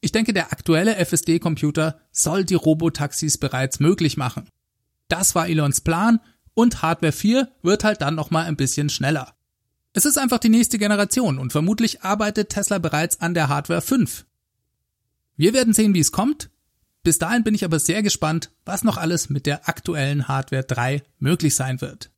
Ich 0.01 0.11
denke, 0.11 0.33
der 0.33 0.51
aktuelle 0.51 0.95
FSD-Computer 0.95 1.99
soll 2.11 2.43
die 2.43 2.55
Robotaxis 2.55 3.37
bereits 3.37 3.79
möglich 3.79 4.17
machen. 4.17 4.49
Das 5.07 5.35
war 5.35 5.47
Elons 5.47 5.81
Plan 5.81 6.19
und 6.55 6.81
Hardware 6.81 7.13
4 7.13 7.51
wird 7.61 7.83
halt 7.83 8.01
dann 8.01 8.15
nochmal 8.15 8.45
ein 8.45 8.55
bisschen 8.57 8.89
schneller. 8.89 9.35
Es 9.93 10.05
ist 10.05 10.17
einfach 10.17 10.39
die 10.39 10.49
nächste 10.49 10.79
Generation 10.79 11.37
und 11.37 11.51
vermutlich 11.51 12.01
arbeitet 12.01 12.49
Tesla 12.49 12.79
bereits 12.79 13.21
an 13.21 13.33
der 13.33 13.47
Hardware 13.47 13.81
5. 13.81 14.25
Wir 15.37 15.53
werden 15.53 15.73
sehen, 15.73 15.93
wie 15.93 15.99
es 15.99 16.11
kommt. 16.11 16.49
Bis 17.03 17.19
dahin 17.19 17.43
bin 17.43 17.55
ich 17.55 17.65
aber 17.65 17.79
sehr 17.79 18.01
gespannt, 18.01 18.51
was 18.65 18.83
noch 18.83 18.97
alles 18.97 19.29
mit 19.29 19.45
der 19.45 19.67
aktuellen 19.67 20.27
Hardware 20.27 20.63
3 20.63 21.03
möglich 21.19 21.55
sein 21.55 21.81
wird. 21.81 22.11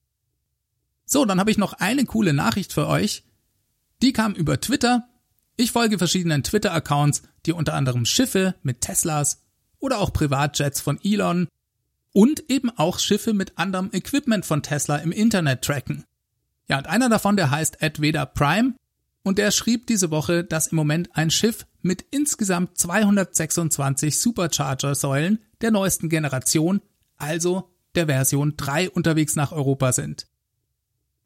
So, 1.06 1.26
dann 1.26 1.40
habe 1.40 1.52
ich 1.52 1.58
noch 1.58 1.74
eine 1.74 2.06
coole 2.06 2.34
Nachricht 2.34 2.74
für 2.74 2.88
euch. 2.88 3.24
Die 4.02 4.14
kam 4.14 4.34
über 4.34 4.60
Twitter 4.62 5.08
ich 5.56 5.72
folge 5.72 5.98
verschiedenen 5.98 6.44
Twitter-Accounts, 6.44 7.24
die 7.46 7.54
unter 7.54 7.74
anderem 7.74 8.06
Schiffe 8.06 8.56
mit 8.64 8.82
Teslas 8.82 9.42
oder 9.80 10.00
auch 10.00 10.14
Privatjets 10.14 10.82
von 10.82 11.00
Elon 11.04 11.48
und 12.14 12.50
eben 12.50 12.70
auch 12.70 13.00
Schiffe 13.00 13.34
mit 13.34 13.58
anderem 13.58 13.90
Equipment 13.92 14.46
von 14.46 14.64
Tesla 14.64 14.98
im 14.98 15.12
Internet 15.12 15.64
tracken. 15.64 16.06
Ja, 16.68 16.78
und 16.78 16.88
einer 16.88 17.10
davon, 17.10 17.36
der 17.36 17.52
heißt 17.52 17.84
Adveda 17.84 18.26
Prime 18.26 18.76
und 19.24 19.38
der 19.38 19.52
schrieb 19.52 19.88
diese 19.88 20.12
Woche, 20.12 20.44
dass 20.44 20.68
im 20.68 20.76
Moment 20.76 21.10
ein 21.16 21.32
Schiff 21.32 21.66
mit 21.82 22.06
insgesamt 22.12 22.78
226 22.78 24.18
Supercharger-Säulen 24.20 25.40
der 25.62 25.72
neuesten 25.72 26.10
Generation, 26.10 26.82
also 27.18 27.70
der 27.96 28.08
Version 28.08 28.56
3 28.58 28.90
unterwegs 28.90 29.36
nach 29.36 29.52
Europa 29.52 29.92
sind. 29.92 30.28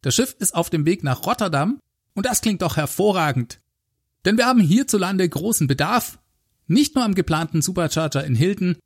Das 0.01 0.15
Schiff 0.15 0.35
ist 0.39 0.55
auf 0.55 0.69
dem 0.69 0.85
Weg 0.85 1.03
nach 1.03 1.25
Rotterdam 1.25 1.79
und 2.13 2.25
das 2.25 2.41
klingt 2.41 2.61
doch 2.61 2.77
hervorragend. 2.77 3.59
Denn 4.27 4.37
wir 4.37 4.45
haben 4.45 4.59
hierzulande 4.59 5.27
großen 5.29 5.67
Bedarf, 5.67 6.19
nicht 6.67 6.95
nur 6.95 7.05
am 7.05 7.15
geplanten 7.15 7.61
Supercharger 7.61 8.25
in 8.25 8.35
Hilden, 8.35 8.77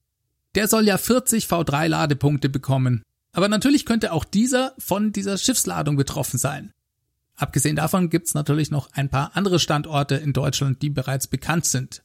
der 0.53 0.67
soll 0.67 0.85
ja 0.85 0.99
40 0.99 1.45
V3 1.45 1.87
Ladepunkte 1.87 2.47
bekommen. 2.47 3.01
Aber 3.31 3.47
natürlich 3.47 3.87
könnte 3.87 4.11
auch 4.11 4.23
dieser 4.23 4.75
von 4.77 5.11
dieser 5.11 5.39
Schiffsladung 5.39 5.95
betroffen 5.95 6.37
sein. 6.37 6.73
Abgesehen 7.33 7.75
davon 7.75 8.11
gibt's 8.11 8.35
natürlich 8.35 8.69
noch 8.69 8.91
ein 8.93 9.09
paar 9.09 9.35
andere 9.35 9.57
Standorte 9.57 10.13
in 10.13 10.31
Deutschland, 10.31 10.83
die 10.83 10.91
bereits 10.91 11.25
bekannt 11.25 11.65
sind. 11.65 12.03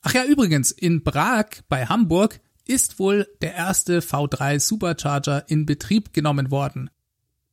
Ach 0.00 0.12
ja, 0.12 0.24
übrigens, 0.24 0.72
in 0.72 1.04
Prag 1.04 1.46
bei 1.68 1.86
Hamburg 1.86 2.40
ist 2.66 2.98
wohl 2.98 3.28
der 3.42 3.54
erste 3.54 4.00
V3 4.00 4.58
Supercharger 4.58 5.48
in 5.48 5.66
Betrieb 5.66 6.12
genommen 6.12 6.50
worden. 6.50 6.90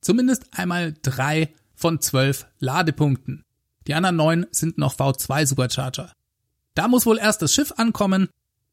Zumindest 0.00 0.46
einmal 0.58 0.92
drei 1.02 1.54
von 1.76 2.00
zwölf 2.00 2.48
Ladepunkten. 2.58 3.44
Die 3.86 3.94
anderen 3.94 4.16
neun 4.16 4.46
sind 4.50 4.78
noch 4.78 4.94
V2 4.94 5.46
Supercharger. 5.46 6.12
Da 6.74 6.88
muss 6.88 7.06
wohl 7.06 7.18
erst 7.18 7.42
das 7.42 7.52
Schiff 7.52 7.72
ankommen. 7.76 8.28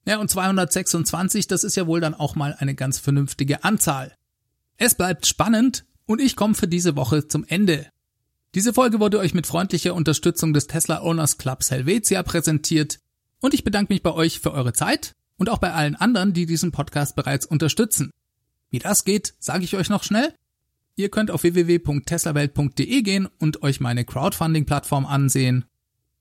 Ja, 0.06 0.20
und 0.20 0.30
226, 0.30 1.48
das 1.48 1.64
ist 1.64 1.76
ja 1.76 1.88
wohl 1.88 2.00
dann 2.00 2.14
auch 2.14 2.36
mal 2.36 2.56
eine 2.60 2.76
ganz 2.76 3.00
vernünftige 3.00 3.64
Anzahl. 3.64 4.16
Es 4.78 4.96
bleibt 4.96 5.26
spannend 5.26 5.86
und 6.06 6.22
ich 6.22 6.36
komme 6.36 6.54
für 6.54 6.68
diese 6.68 6.96
Woche 6.96 7.28
zum 7.28 7.44
Ende. 7.46 7.88
Diese 8.56 8.74
Folge 8.74 9.00
wurde 9.00 9.20
euch 9.20 9.34
mit 9.34 9.46
freundlicher 9.48 9.94
Unterstützung 9.94 10.54
des 10.54 10.68
Tesla 10.68 11.02
Owners 11.02 11.38
Clubs 11.38 11.72
Helvetia 11.72 12.24
präsentiert 12.24 13.00
und 13.42 13.54
ich 13.54 13.64
bedanke 13.64 13.94
mich 13.94 14.04
bei 14.04 14.14
euch 14.14 14.40
für 14.40 14.54
eure 14.54 14.74
Zeit 14.74 15.14
und 15.38 15.50
auch 15.50 15.58
bei 15.58 15.74
allen 15.74 15.96
anderen, 15.96 16.34
die 16.34 16.46
diesen 16.46 16.72
Podcast 16.72 17.16
bereits 17.16 17.46
unterstützen. 17.46 18.12
Wie 18.70 18.80
das 18.80 19.04
geht, 19.06 19.36
sage 19.40 19.64
ich 19.64 19.76
euch 19.76 19.90
noch 19.90 20.04
schnell. 20.04 20.34
Ihr 20.98 21.10
könnt 21.10 21.30
auf 21.30 21.44
www.teslawelt.de 21.44 23.02
gehen 23.04 23.28
und 23.38 23.62
euch 23.62 23.80
meine 23.80 24.04
Crowdfunding-Plattform 24.04 25.06
ansehen. 25.06 25.66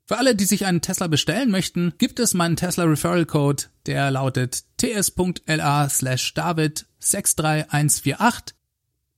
Für 0.04 0.18
alle, 0.18 0.36
die 0.36 0.44
sich 0.44 0.66
einen 0.66 0.82
Tesla 0.82 1.06
bestellen 1.06 1.50
möchten, 1.50 1.94
gibt 1.96 2.20
es 2.20 2.34
meinen 2.34 2.56
Tesla 2.56 2.84
Referral 2.84 3.24
Code, 3.24 3.64
der 3.86 4.10
lautet 4.10 4.64
ts.la 4.76 5.88
slash 5.88 6.34
david 6.34 6.86
63148. 7.00 8.54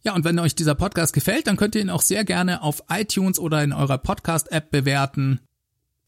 Ja, 0.04 0.14
und 0.14 0.24
wenn 0.24 0.38
euch 0.38 0.54
dieser 0.54 0.76
Podcast 0.76 1.12
gefällt, 1.12 1.48
dann 1.48 1.56
könnt 1.56 1.74
ihr 1.74 1.80
ihn 1.80 1.90
auch 1.90 2.02
sehr 2.02 2.24
gerne 2.24 2.62
auf 2.62 2.84
iTunes 2.88 3.40
oder 3.40 3.62
in 3.64 3.72
eurer 3.72 3.98
Podcast-App 3.98 4.70
bewerten. 4.70 5.40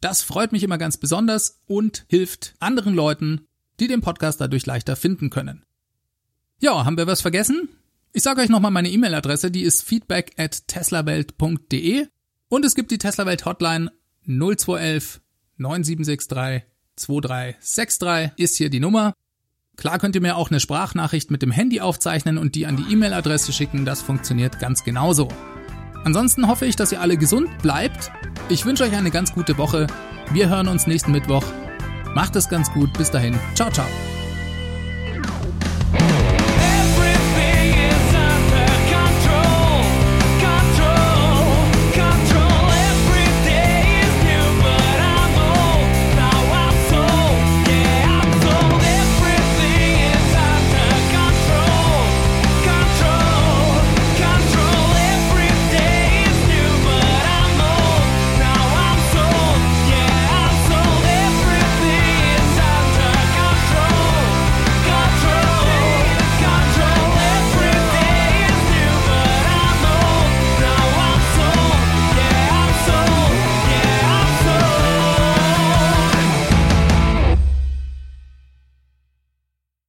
Das 0.00 0.22
freut 0.22 0.52
mich 0.52 0.62
immer 0.62 0.78
ganz 0.78 0.96
besonders 0.96 1.60
und 1.66 2.04
hilft 2.08 2.54
anderen 2.60 2.94
Leuten, 2.94 3.48
die 3.80 3.88
den 3.88 4.00
Podcast 4.00 4.40
dadurch 4.40 4.64
leichter 4.64 4.94
finden 4.94 5.28
können. 5.28 5.64
Ja, 6.60 6.84
haben 6.84 6.96
wir 6.96 7.08
was 7.08 7.20
vergessen? 7.20 7.68
Ich 8.12 8.22
sage 8.22 8.40
euch 8.40 8.48
nochmal 8.48 8.72
meine 8.72 8.90
E-Mail-Adresse, 8.90 9.50
die 9.50 9.62
ist 9.62 9.82
feedback 9.82 10.32
at 10.36 10.66
teslawelt.de 10.66 12.06
und 12.48 12.64
es 12.64 12.74
gibt 12.74 12.90
die 12.90 12.98
Teslawelt 12.98 13.44
Hotline 13.44 13.90
0211 14.26 15.20
9763 15.58 16.68
2363 16.96 18.32
ist 18.36 18.56
hier 18.56 18.68
die 18.68 18.80
Nummer. 18.80 19.14
Klar 19.76 19.98
könnt 19.98 20.14
ihr 20.14 20.20
mir 20.20 20.36
auch 20.36 20.50
eine 20.50 20.60
Sprachnachricht 20.60 21.30
mit 21.30 21.42
dem 21.42 21.52
Handy 21.52 21.80
aufzeichnen 21.80 22.36
und 22.36 22.54
die 22.54 22.66
an 22.66 22.76
die 22.76 22.92
E-Mail-Adresse 22.92 23.52
schicken, 23.52 23.84
das 23.84 24.02
funktioniert 24.02 24.58
ganz 24.58 24.84
genauso. 24.84 25.28
Ansonsten 26.04 26.48
hoffe 26.48 26.66
ich, 26.66 26.76
dass 26.76 26.92
ihr 26.92 27.00
alle 27.00 27.16
gesund 27.16 27.48
bleibt. 27.62 28.10
Ich 28.48 28.66
wünsche 28.66 28.84
euch 28.84 28.92
eine 28.94 29.10
ganz 29.10 29.32
gute 29.32 29.56
Woche. 29.56 29.86
Wir 30.32 30.48
hören 30.48 30.68
uns 30.68 30.86
nächsten 30.86 31.12
Mittwoch. 31.12 31.44
Macht 32.14 32.36
es 32.36 32.48
ganz 32.48 32.70
gut. 32.72 32.92
Bis 32.94 33.10
dahin. 33.10 33.38
Ciao, 33.54 33.70
ciao. 33.70 33.86